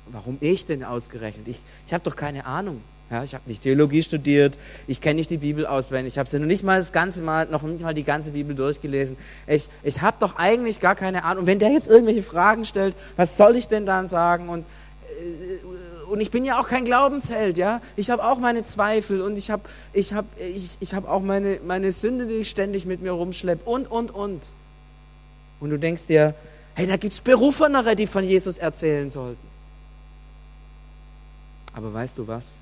warum 0.08 0.38
ich 0.42 0.66
denn 0.66 0.84
ausgerechnet? 0.84 1.48
Ich, 1.48 1.60
ich 1.86 1.94
habe 1.94 2.04
doch 2.04 2.16
keine 2.16 2.46
Ahnung. 2.46 2.82
Ja, 3.10 3.24
ich 3.24 3.34
habe 3.34 3.44
nicht 3.48 3.64
Theologie 3.64 4.04
studiert, 4.04 4.58
ich 4.86 5.00
kenne 5.00 5.16
nicht 5.16 5.30
die 5.30 5.38
Bibel 5.38 5.66
auswendig, 5.66 6.16
ich 6.16 6.18
habe 6.20 6.28
sie 6.28 6.40
noch 6.40 6.46
nicht 6.46 6.64
mal 6.64 6.78
das 6.78 6.92
ganze 6.92 7.22
Mal, 7.22 7.46
noch 7.46 7.62
nicht 7.62 7.82
mal 7.82 7.94
die 7.94 8.04
ganze 8.04 8.32
Bibel 8.32 8.54
durchgelesen. 8.54 9.16
Ich, 9.48 9.70
ich 9.82 10.02
habe 10.02 10.18
doch 10.20 10.36
eigentlich 10.36 10.82
gar 10.82 10.96
keine 10.96 11.24
Ahnung. 11.24 11.42
Und 11.42 11.48
wenn 11.48 11.60
der 11.60 11.72
jetzt 11.72 11.88
irgendwelche 11.88 12.24
Fragen 12.24 12.66
stellt, 12.66 12.96
was 13.16 13.38
soll 13.38 13.56
ich 13.56 13.70
denn 13.70 13.86
dann 13.86 14.10
sagen? 14.10 14.50
Und 14.50 14.66
äh, 15.20 15.88
und 16.08 16.22
ich 16.22 16.32
bin 16.32 16.46
ja 16.46 16.60
auch 16.60 16.68
kein 16.68 16.86
Glaubensheld, 16.86 17.58
ja. 17.58 17.82
Ich 17.96 18.10
habe 18.10 18.24
auch 18.24 18.40
meine 18.40 18.64
Zweifel 18.64 19.22
und 19.22 19.38
ich 19.38 19.52
habe 19.52 19.64
ich 19.92 20.14
hab, 20.14 20.26
ich, 20.40 20.78
ich 20.80 20.94
hab 20.94 21.08
auch 21.08 21.22
meine, 21.22 21.60
meine 21.66 21.92
Sünde, 21.92 22.28
die 22.28 22.36
ich 22.36 22.50
ständig 22.50 22.86
mit 22.86 23.02
mir 23.02 23.12
rumschleppe 23.12 23.70
und, 23.70 23.92
und, 23.92 24.12
und. 24.12 24.44
Und 25.60 25.70
du 25.70 25.78
denkst 25.78 26.06
dir, 26.08 26.34
hey, 26.76 26.88
da 26.88 26.96
gibt's 26.96 27.20
Berufenere, 27.20 27.96
die 27.96 28.08
von 28.08 28.24
Jesus 28.24 28.58
erzählen 28.58 29.12
sollten. 29.12 29.46
Aber 31.74 31.94
weißt 31.94 32.18
du 32.18 32.28
was? 32.28 32.54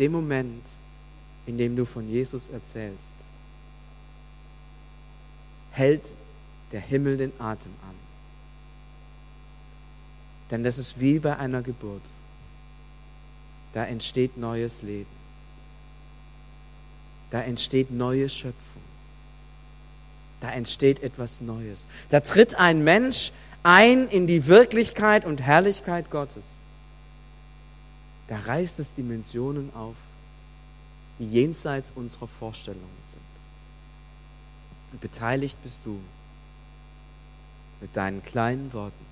Dem 0.00 0.10
Moment, 0.10 0.64
in 1.46 1.56
dem 1.56 1.76
du 1.76 1.84
von 1.84 2.08
Jesus 2.08 2.48
erzählst, 2.48 3.12
hält 5.70 6.12
der 6.72 6.80
Himmel 6.80 7.16
den 7.16 7.32
Atem 7.38 7.72
an. 7.88 7.94
Denn 10.50 10.64
das 10.64 10.78
ist 10.78 10.98
wie 10.98 11.20
bei 11.20 11.36
einer 11.36 11.62
Geburt 11.62 12.02
da 13.72 13.84
entsteht 13.84 14.36
neues 14.36 14.82
Leben. 14.82 15.20
Da 17.30 17.42
entsteht 17.42 17.90
neue 17.90 18.28
Schöpfung. 18.28 18.82
Da 20.40 20.50
entsteht 20.50 21.02
etwas 21.02 21.40
Neues. 21.40 21.86
Da 22.08 22.20
tritt 22.20 22.56
ein 22.56 22.82
Mensch 22.82 23.30
ein 23.62 24.08
in 24.08 24.26
die 24.26 24.46
Wirklichkeit 24.46 25.24
und 25.24 25.42
Herrlichkeit 25.42 26.10
Gottes. 26.10 26.44
Da 28.30 28.38
reißt 28.38 28.78
es 28.78 28.94
Dimensionen 28.94 29.70
auf, 29.74 29.96
die 31.18 31.28
jenseits 31.30 31.92
unserer 31.94 32.28
Vorstellungen 32.28 32.86
sind. 33.04 33.20
Und 34.92 35.02
beteiligt 35.02 35.62
bist 35.62 35.84
du 35.84 36.00
mit 37.82 37.94
deinen 37.94 38.24
kleinen 38.24 38.72
Worten, 38.72 39.04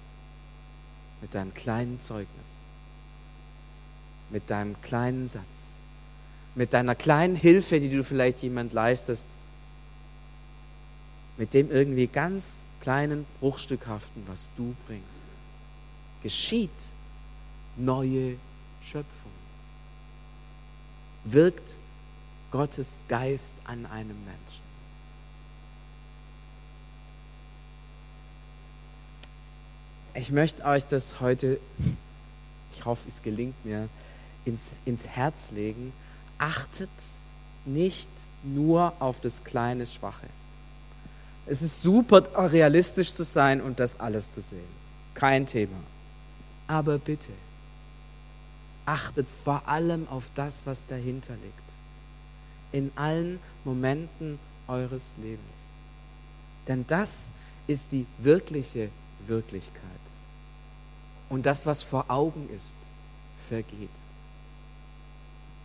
mit 1.20 1.34
deinem 1.34 1.52
kleinen 1.52 2.00
Zeugnis 2.00 2.58
mit 4.30 4.50
deinem 4.50 4.80
kleinen 4.82 5.28
Satz, 5.28 5.72
mit 6.54 6.72
deiner 6.72 6.94
kleinen 6.94 7.36
Hilfe, 7.36 7.80
die 7.80 7.90
du 7.90 8.04
vielleicht 8.04 8.42
jemand 8.42 8.72
leistest, 8.72 9.28
mit 11.36 11.54
dem 11.54 11.70
irgendwie 11.70 12.06
ganz 12.06 12.62
kleinen 12.80 13.26
Bruchstückhaften, 13.40 14.22
was 14.26 14.50
du 14.56 14.74
bringst. 14.86 15.24
geschieht 16.22 16.70
neue 17.76 18.36
Schöpfung. 18.90 19.32
Wirkt 21.24 21.76
Gottes 22.50 23.00
Geist 23.08 23.54
an 23.64 23.84
einem 23.86 24.16
Menschen. 24.24 24.68
Ich 30.14 30.30
möchte 30.30 30.64
euch 30.64 30.86
das 30.86 31.20
heute, 31.20 31.60
ich 32.72 32.84
hoffe, 32.84 33.06
es 33.08 33.22
gelingt 33.22 33.62
mir, 33.64 33.88
ins, 34.44 34.72
ins 34.86 35.06
Herz 35.06 35.50
legen. 35.50 35.92
Achtet 36.38 36.88
nicht 37.66 38.08
nur 38.42 38.94
auf 39.00 39.20
das 39.20 39.44
kleine 39.44 39.86
Schwache. 39.86 40.26
Es 41.46 41.60
ist 41.62 41.82
super 41.82 42.22
realistisch 42.50 43.12
zu 43.12 43.22
sein 43.22 43.60
und 43.60 43.80
das 43.80 44.00
alles 44.00 44.32
zu 44.32 44.40
sehen. 44.40 44.78
Kein 45.14 45.46
Thema. 45.46 45.76
Aber 46.66 46.98
bitte, 46.98 47.32
achtet 48.88 49.26
vor 49.44 49.68
allem 49.68 50.08
auf 50.08 50.24
das, 50.34 50.66
was 50.66 50.86
dahinter 50.86 51.34
liegt. 51.34 51.68
In 52.72 52.90
allen 52.96 53.38
Momenten 53.64 54.38
eures 54.66 55.12
Lebens. 55.18 55.58
Denn 56.66 56.86
das 56.86 57.30
ist 57.66 57.92
die 57.92 58.06
wirkliche 58.16 58.88
Wirklichkeit. 59.26 59.82
Und 61.28 61.44
das, 61.44 61.66
was 61.66 61.82
vor 61.82 62.06
Augen 62.08 62.48
ist, 62.54 62.78
vergeht. 63.46 63.90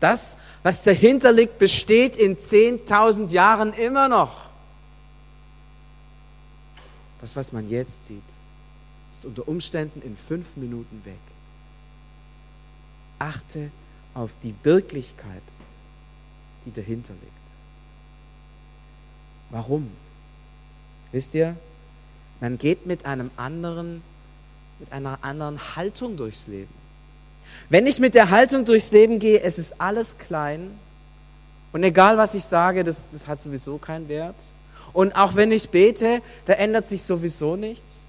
Das, 0.01 0.37
was 0.61 0.83
dahinter 0.83 1.31
liegt, 1.31 1.59
besteht 1.59 2.17
in 2.17 2.35
10.000 2.37 3.31
Jahren 3.31 3.71
immer 3.71 4.09
noch. 4.09 4.47
Das, 7.21 7.37
was 7.37 7.53
man 7.53 7.69
jetzt 7.69 8.07
sieht, 8.07 8.21
ist 9.13 9.23
unter 9.23 9.47
Umständen 9.47 10.01
in 10.01 10.17
fünf 10.17 10.57
Minuten 10.57 11.01
weg. 11.05 11.32
Achte 13.23 13.71
auf 14.13 14.31
die 14.43 14.53
Wirklichkeit, 14.63 15.41
die 16.65 16.73
dahinter 16.73 17.13
liegt. 17.13 17.31
Warum? 19.49 19.89
Wisst 21.11 21.33
ihr, 21.33 21.55
man 22.41 22.57
geht 22.57 22.85
mit 22.85 23.05
einem 23.05 23.31
anderen, 23.37 24.01
mit 24.79 24.91
einer 24.91 25.19
anderen 25.21 25.57
Haltung 25.75 26.17
durchs 26.17 26.47
Leben. 26.47 26.73
Wenn 27.69 27.87
ich 27.87 27.99
mit 27.99 28.13
der 28.13 28.29
Haltung 28.29 28.65
durchs 28.65 28.91
Leben 28.91 29.19
gehe, 29.19 29.41
es 29.41 29.57
ist 29.57 29.79
alles 29.79 30.17
klein 30.17 30.77
und 31.71 31.83
egal 31.83 32.17
was 32.17 32.35
ich 32.35 32.43
sage, 32.43 32.83
das, 32.83 33.07
das 33.11 33.27
hat 33.27 33.41
sowieso 33.41 33.77
keinen 33.77 34.07
Wert. 34.09 34.35
Und 34.91 35.15
auch 35.15 35.35
wenn 35.35 35.51
ich 35.51 35.69
bete, 35.69 36.21
da 36.45 36.53
ändert 36.53 36.87
sich 36.87 37.01
sowieso 37.01 37.55
nichts. 37.55 38.03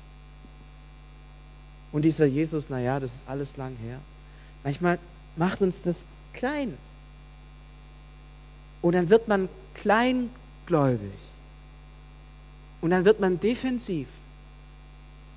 Und 1.91 2.03
dieser 2.03 2.27
Jesus, 2.27 2.69
naja, 2.69 3.01
das 3.01 3.15
ist 3.15 3.29
alles 3.29 3.57
lang 3.57 3.77
her. 3.77 3.99
Manchmal 4.65 4.99
macht 5.37 5.63
uns 5.63 5.83
das 5.83 6.05
klein. 6.33 6.77
Und 8.83 8.95
dann 8.95 9.09
wird 9.11 9.29
man 9.29 9.49
kleingläubig. 9.75 11.13
Und 12.81 12.91
dann 12.91 13.05
wird 13.05 13.21
man 13.21 13.39
defensiv. 13.39 14.09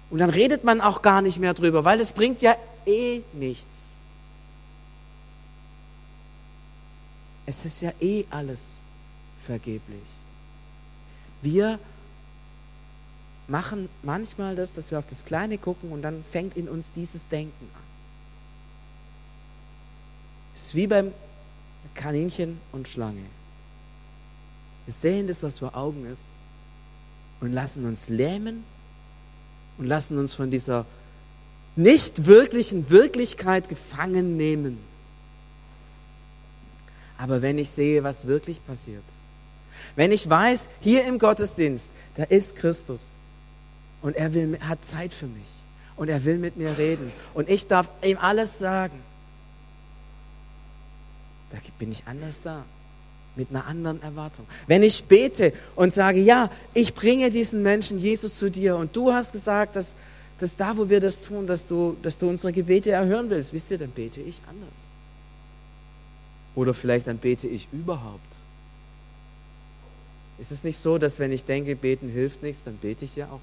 Und 0.09 0.19
dann 0.19 0.29
redet 0.29 0.63
man 0.63 0.81
auch 0.81 1.01
gar 1.01 1.21
nicht 1.21 1.39
mehr 1.39 1.53
drüber, 1.53 1.83
weil 1.83 1.99
es 1.99 2.11
bringt 2.11 2.41
ja 2.41 2.55
eh 2.85 3.21
nichts. 3.33 3.87
Es 7.45 7.65
ist 7.65 7.81
ja 7.81 7.91
eh 7.99 8.25
alles 8.29 8.77
vergeblich. 9.45 10.03
Wir 11.41 11.79
machen 13.47 13.87
manchmal 14.03 14.55
das, 14.55 14.73
dass 14.73 14.91
wir 14.91 14.99
auf 14.99 15.05
das 15.05 15.23
Kleine 15.23 15.57
gucken 15.57 15.91
und 15.91 16.01
dann 16.01 16.23
fängt 16.31 16.57
in 16.57 16.67
uns 16.67 16.91
dieses 16.91 17.27
Denken 17.29 17.69
an. 17.73 17.86
Es 20.57 20.63
ist 20.63 20.75
wie 20.75 20.87
beim 20.87 21.13
Kaninchen 21.93 22.59
und 22.71 22.87
Schlange. 22.87 23.21
Wir 24.85 24.93
sehen 24.93 25.27
das, 25.27 25.43
was 25.43 25.59
vor 25.59 25.77
Augen 25.77 26.07
ist 26.11 26.23
und 27.41 27.53
lassen 27.53 27.85
uns 27.85 28.09
lähmen 28.09 28.63
und 29.77 29.85
lassen 29.85 30.17
uns 30.17 30.33
von 30.33 30.49
dieser 30.49 30.87
nicht 31.75 32.25
wirklichen 32.25 32.89
Wirklichkeit 32.89 33.69
gefangen 33.69 34.35
nehmen. 34.35 34.79
Aber 37.19 37.43
wenn 37.43 37.59
ich 37.59 37.69
sehe, 37.69 38.03
was 38.03 38.25
wirklich 38.25 38.65
passiert, 38.65 39.03
wenn 39.95 40.11
ich 40.11 40.27
weiß, 40.27 40.69
hier 40.81 41.05
im 41.05 41.19
Gottesdienst, 41.19 41.91
da 42.15 42.23
ist 42.23 42.55
Christus 42.55 43.09
und 44.01 44.15
er 44.15 44.33
will, 44.33 44.59
hat 44.61 44.83
Zeit 44.83 45.13
für 45.13 45.27
mich 45.27 45.45
und 45.97 46.09
er 46.09 46.25
will 46.25 46.39
mit 46.39 46.57
mir 46.57 46.79
reden 46.79 47.11
und 47.35 47.47
ich 47.47 47.67
darf 47.67 47.89
ihm 48.01 48.17
alles 48.17 48.57
sagen, 48.57 49.03
da 51.51 51.57
bin 51.79 51.91
ich 51.91 52.03
anders 52.05 52.41
da, 52.41 52.63
mit 53.35 53.49
einer 53.51 53.65
anderen 53.65 54.01
Erwartung. 54.01 54.45
Wenn 54.65 54.83
ich 54.83 55.03
bete 55.05 55.53
und 55.75 55.93
sage, 55.93 56.19
ja, 56.19 56.49
ich 56.73 56.93
bringe 56.93 57.29
diesen 57.29 57.61
Menschen 57.61 57.99
Jesus 57.99 58.37
zu 58.37 58.49
dir 58.49 58.75
und 58.75 58.95
du 58.95 59.13
hast 59.13 59.31
gesagt, 59.31 59.75
dass, 59.75 59.95
dass 60.39 60.55
da, 60.55 60.75
wo 60.75 60.89
wir 60.89 60.99
das 60.99 61.21
tun, 61.21 61.47
dass 61.47 61.67
du, 61.67 61.95
dass 62.01 62.17
du 62.17 62.29
unsere 62.29 62.51
Gebete 62.51 62.91
erhören 62.91 63.29
willst, 63.29 63.53
wisst 63.53 63.71
ihr, 63.71 63.77
dann 63.77 63.91
bete 63.91 64.21
ich 64.21 64.41
anders. 64.47 64.75
Oder 66.55 66.73
vielleicht 66.73 67.07
dann 67.07 67.19
bete 67.19 67.47
ich 67.47 67.67
überhaupt. 67.71 68.21
Ist 70.39 70.51
es 70.51 70.63
nicht 70.63 70.77
so, 70.77 70.97
dass 70.97 71.19
wenn 71.19 71.31
ich 71.31 71.43
denke, 71.43 71.75
beten 71.75 72.09
hilft 72.09 72.43
nichts, 72.43 72.63
dann 72.63 72.77
bete 72.77 73.05
ich 73.05 73.15
ja 73.15 73.27
auch 73.27 73.41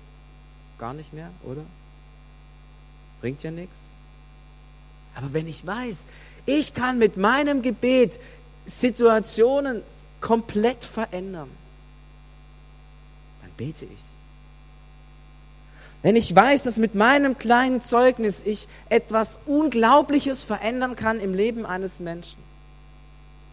gar 0.79 0.95
nicht 0.95 1.13
mehr, 1.13 1.31
oder? 1.45 1.65
Bringt 3.21 3.43
ja 3.43 3.51
nichts. 3.51 3.77
Aber 5.15 5.33
wenn 5.33 5.47
ich 5.47 5.67
weiß, 5.67 6.07
ich 6.47 6.75
kann 6.75 6.99
mit 6.99 7.17
meinem 7.17 7.63
Gebet 7.63 8.19
Situationen 8.67 9.83
komplett 10.21 10.85
verändern, 10.85 11.51
dann 13.43 13.51
bete 13.57 13.85
ich. 13.85 14.01
Wenn 16.03 16.17
ich 16.17 16.35
weiß, 16.35 16.63
dass 16.65 16.77
mit 16.77 16.95
meinem 16.95 17.39
kleinen 17.39 17.81
Zeugnis 17.81 18.43
ich 18.45 18.69
etwas 18.91 19.39
Unglaubliches 19.47 20.45
verändern 20.45 20.97
kann 20.97 21.19
im 21.19 21.33
Leben 21.33 21.65
eines 21.65 21.99
Menschen, 21.99 22.39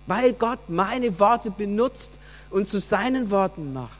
weil 0.06 0.34
Gott 0.34 0.60
meine 0.67 1.17
Worte 1.19 1.50
benutzt 1.50 2.19
und 2.50 2.67
zu 2.67 2.82
seinen 2.82 3.30
Worten 3.30 3.71
macht, 3.71 3.97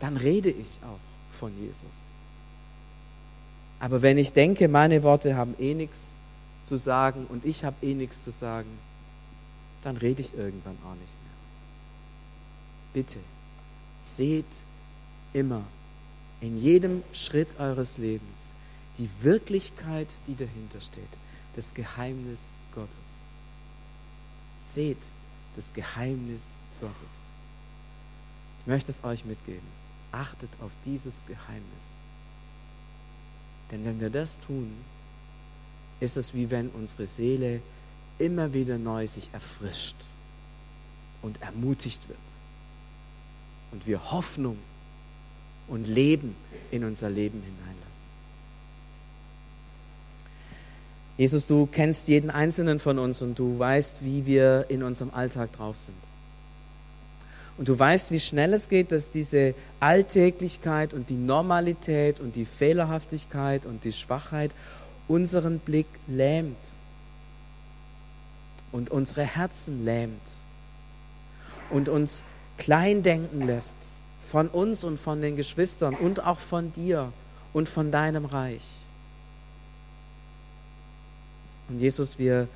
dann 0.00 0.18
rede 0.18 0.50
ich 0.50 0.78
auch 0.82 1.38
von 1.38 1.58
Jesus. 1.58 2.05
Aber 3.78 4.02
wenn 4.02 4.18
ich 4.18 4.32
denke, 4.32 4.68
meine 4.68 5.02
Worte 5.02 5.36
haben 5.36 5.54
eh 5.58 5.74
nichts 5.74 6.08
zu 6.64 6.76
sagen 6.76 7.26
und 7.28 7.44
ich 7.44 7.64
habe 7.64 7.76
eh 7.82 7.94
nichts 7.94 8.24
zu 8.24 8.30
sagen, 8.30 8.68
dann 9.82 9.96
rede 9.96 10.20
ich 10.20 10.34
irgendwann 10.34 10.76
auch 10.84 10.94
nicht 10.94 11.00
mehr. 11.00 11.34
Bitte, 12.94 13.18
seht 14.00 14.46
immer 15.32 15.62
in 16.40 16.60
jedem 16.60 17.02
Schritt 17.12 17.58
eures 17.58 17.98
Lebens 17.98 18.52
die 18.98 19.10
Wirklichkeit, 19.20 20.08
die 20.26 20.34
dahinter 20.34 20.80
steht, 20.80 21.04
das 21.54 21.74
Geheimnis 21.74 22.56
Gottes. 22.74 22.96
Seht 24.60 24.98
das 25.54 25.72
Geheimnis 25.72 26.54
Gottes. 26.80 26.96
Ich 28.60 28.66
möchte 28.66 28.90
es 28.90 29.04
euch 29.04 29.24
mitgeben. 29.24 29.66
Achtet 30.12 30.50
auf 30.60 30.70
dieses 30.84 31.22
Geheimnis. 31.26 31.84
Denn 33.70 33.84
wenn 33.84 34.00
wir 34.00 34.10
das 34.10 34.38
tun, 34.40 34.72
ist 36.00 36.16
es 36.16 36.34
wie 36.34 36.50
wenn 36.50 36.68
unsere 36.70 37.06
Seele 37.06 37.60
immer 38.18 38.52
wieder 38.52 38.78
neu 38.78 39.06
sich 39.06 39.30
erfrischt 39.32 39.96
und 41.22 41.40
ermutigt 41.42 42.08
wird 42.08 42.18
und 43.72 43.86
wir 43.86 44.10
Hoffnung 44.10 44.58
und 45.68 45.86
Leben 45.86 46.36
in 46.70 46.84
unser 46.84 47.10
Leben 47.10 47.42
hineinlassen. 47.42 47.76
Jesus, 51.18 51.46
du 51.46 51.66
kennst 51.66 52.08
jeden 52.08 52.30
einzelnen 52.30 52.78
von 52.78 52.98
uns 52.98 53.22
und 53.22 53.38
du 53.38 53.58
weißt, 53.58 54.04
wie 54.04 54.26
wir 54.26 54.66
in 54.68 54.82
unserem 54.82 55.10
Alltag 55.10 55.52
drauf 55.52 55.78
sind. 55.78 55.96
Und 57.58 57.68
du 57.68 57.78
weißt, 57.78 58.10
wie 58.10 58.20
schnell 58.20 58.52
es 58.52 58.68
geht, 58.68 58.92
dass 58.92 59.10
diese 59.10 59.54
Alltäglichkeit 59.80 60.92
und 60.92 61.08
die 61.08 61.16
Normalität 61.16 62.20
und 62.20 62.36
die 62.36 62.44
Fehlerhaftigkeit 62.44 63.64
und 63.64 63.84
die 63.84 63.92
Schwachheit 63.92 64.50
unseren 65.08 65.58
Blick 65.58 65.86
lähmt 66.06 66.56
und 68.72 68.90
unsere 68.90 69.22
Herzen 69.22 69.84
lähmt 69.84 70.20
und 71.70 71.88
uns 71.88 72.24
klein 72.58 73.02
denken 73.02 73.46
lässt 73.46 73.78
von 74.26 74.48
uns 74.48 74.84
und 74.84 74.98
von 74.98 75.22
den 75.22 75.36
Geschwistern 75.36 75.94
und 75.94 76.24
auch 76.24 76.40
von 76.40 76.72
dir 76.72 77.12
und 77.52 77.68
von 77.68 77.90
deinem 77.90 78.24
Reich. 78.24 78.64
Und 81.68 81.78
Jesus, 81.78 82.18
wir, 82.18 82.48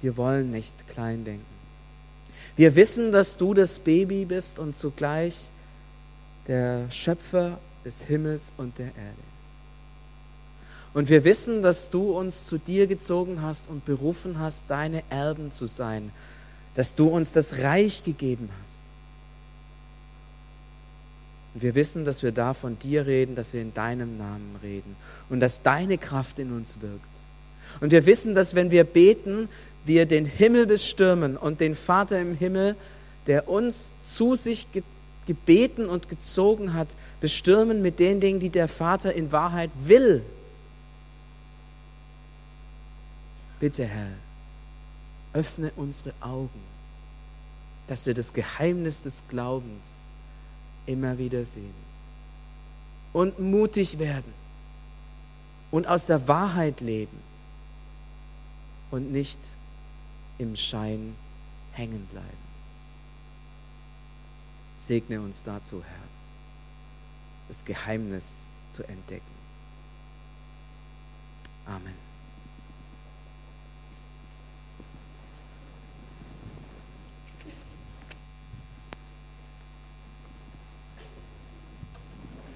wir 0.00 0.16
wollen 0.16 0.50
nicht 0.50 0.88
klein 0.88 1.24
denken. 1.24 1.57
Wir 2.58 2.74
wissen, 2.74 3.12
dass 3.12 3.36
du 3.36 3.54
das 3.54 3.78
Baby 3.78 4.24
bist 4.24 4.58
und 4.58 4.76
zugleich 4.76 5.48
der 6.48 6.90
Schöpfer 6.90 7.60
des 7.84 8.02
Himmels 8.02 8.52
und 8.56 8.76
der 8.78 8.86
Erde. 8.86 9.28
Und 10.92 11.08
wir 11.08 11.22
wissen, 11.22 11.62
dass 11.62 11.88
du 11.88 12.18
uns 12.18 12.44
zu 12.44 12.58
dir 12.58 12.88
gezogen 12.88 13.42
hast 13.42 13.68
und 13.68 13.84
berufen 13.84 14.40
hast, 14.40 14.64
deine 14.66 15.04
Erben 15.08 15.52
zu 15.52 15.66
sein, 15.66 16.10
dass 16.74 16.96
du 16.96 17.06
uns 17.06 17.30
das 17.30 17.62
Reich 17.62 18.02
gegeben 18.02 18.48
hast. 18.60 18.80
Und 21.54 21.62
wir 21.62 21.76
wissen, 21.76 22.04
dass 22.04 22.24
wir 22.24 22.32
da 22.32 22.54
von 22.54 22.76
dir 22.76 23.06
reden, 23.06 23.36
dass 23.36 23.52
wir 23.52 23.62
in 23.62 23.72
deinem 23.72 24.18
Namen 24.18 24.56
reden 24.64 24.96
und 25.28 25.38
dass 25.38 25.62
deine 25.62 25.96
Kraft 25.96 26.40
in 26.40 26.50
uns 26.50 26.80
wirkt. 26.80 27.06
Und 27.80 27.92
wir 27.92 28.04
wissen, 28.04 28.34
dass 28.34 28.56
wenn 28.56 28.72
wir 28.72 28.82
beten, 28.82 29.48
wir 29.88 30.06
den 30.06 30.26
Himmel 30.26 30.66
bestürmen 30.66 31.36
und 31.36 31.60
den 31.60 31.74
Vater 31.74 32.20
im 32.20 32.36
Himmel, 32.36 32.76
der 33.26 33.48
uns 33.48 33.92
zu 34.04 34.36
sich 34.36 34.68
gebeten 35.26 35.88
und 35.88 36.08
gezogen 36.08 36.74
hat, 36.74 36.88
bestürmen 37.20 37.82
mit 37.82 37.98
den 37.98 38.20
Dingen, 38.20 38.40
die 38.40 38.50
der 38.50 38.68
Vater 38.68 39.12
in 39.12 39.32
Wahrheit 39.32 39.70
will. 39.84 40.22
Bitte, 43.60 43.84
Herr, 43.84 44.12
öffne 45.32 45.72
unsere 45.76 46.14
Augen, 46.20 46.60
dass 47.88 48.06
wir 48.06 48.14
das 48.14 48.32
Geheimnis 48.32 49.02
des 49.02 49.22
Glaubens 49.28 50.02
immer 50.86 51.18
wieder 51.18 51.44
sehen 51.44 51.74
und 53.12 53.38
mutig 53.38 53.98
werden 53.98 54.32
und 55.70 55.86
aus 55.86 56.06
der 56.06 56.28
Wahrheit 56.28 56.80
leben 56.80 57.18
und 58.90 59.12
nicht 59.12 59.38
im 60.38 60.56
Schein 60.56 61.14
hängen 61.72 62.06
bleiben. 62.06 62.48
Segne 64.76 65.20
uns 65.20 65.42
dazu, 65.42 65.82
Herr, 65.84 66.08
das 67.48 67.64
Geheimnis 67.64 68.38
zu 68.70 68.84
entdecken. 68.84 69.24
Amen. 71.66 72.07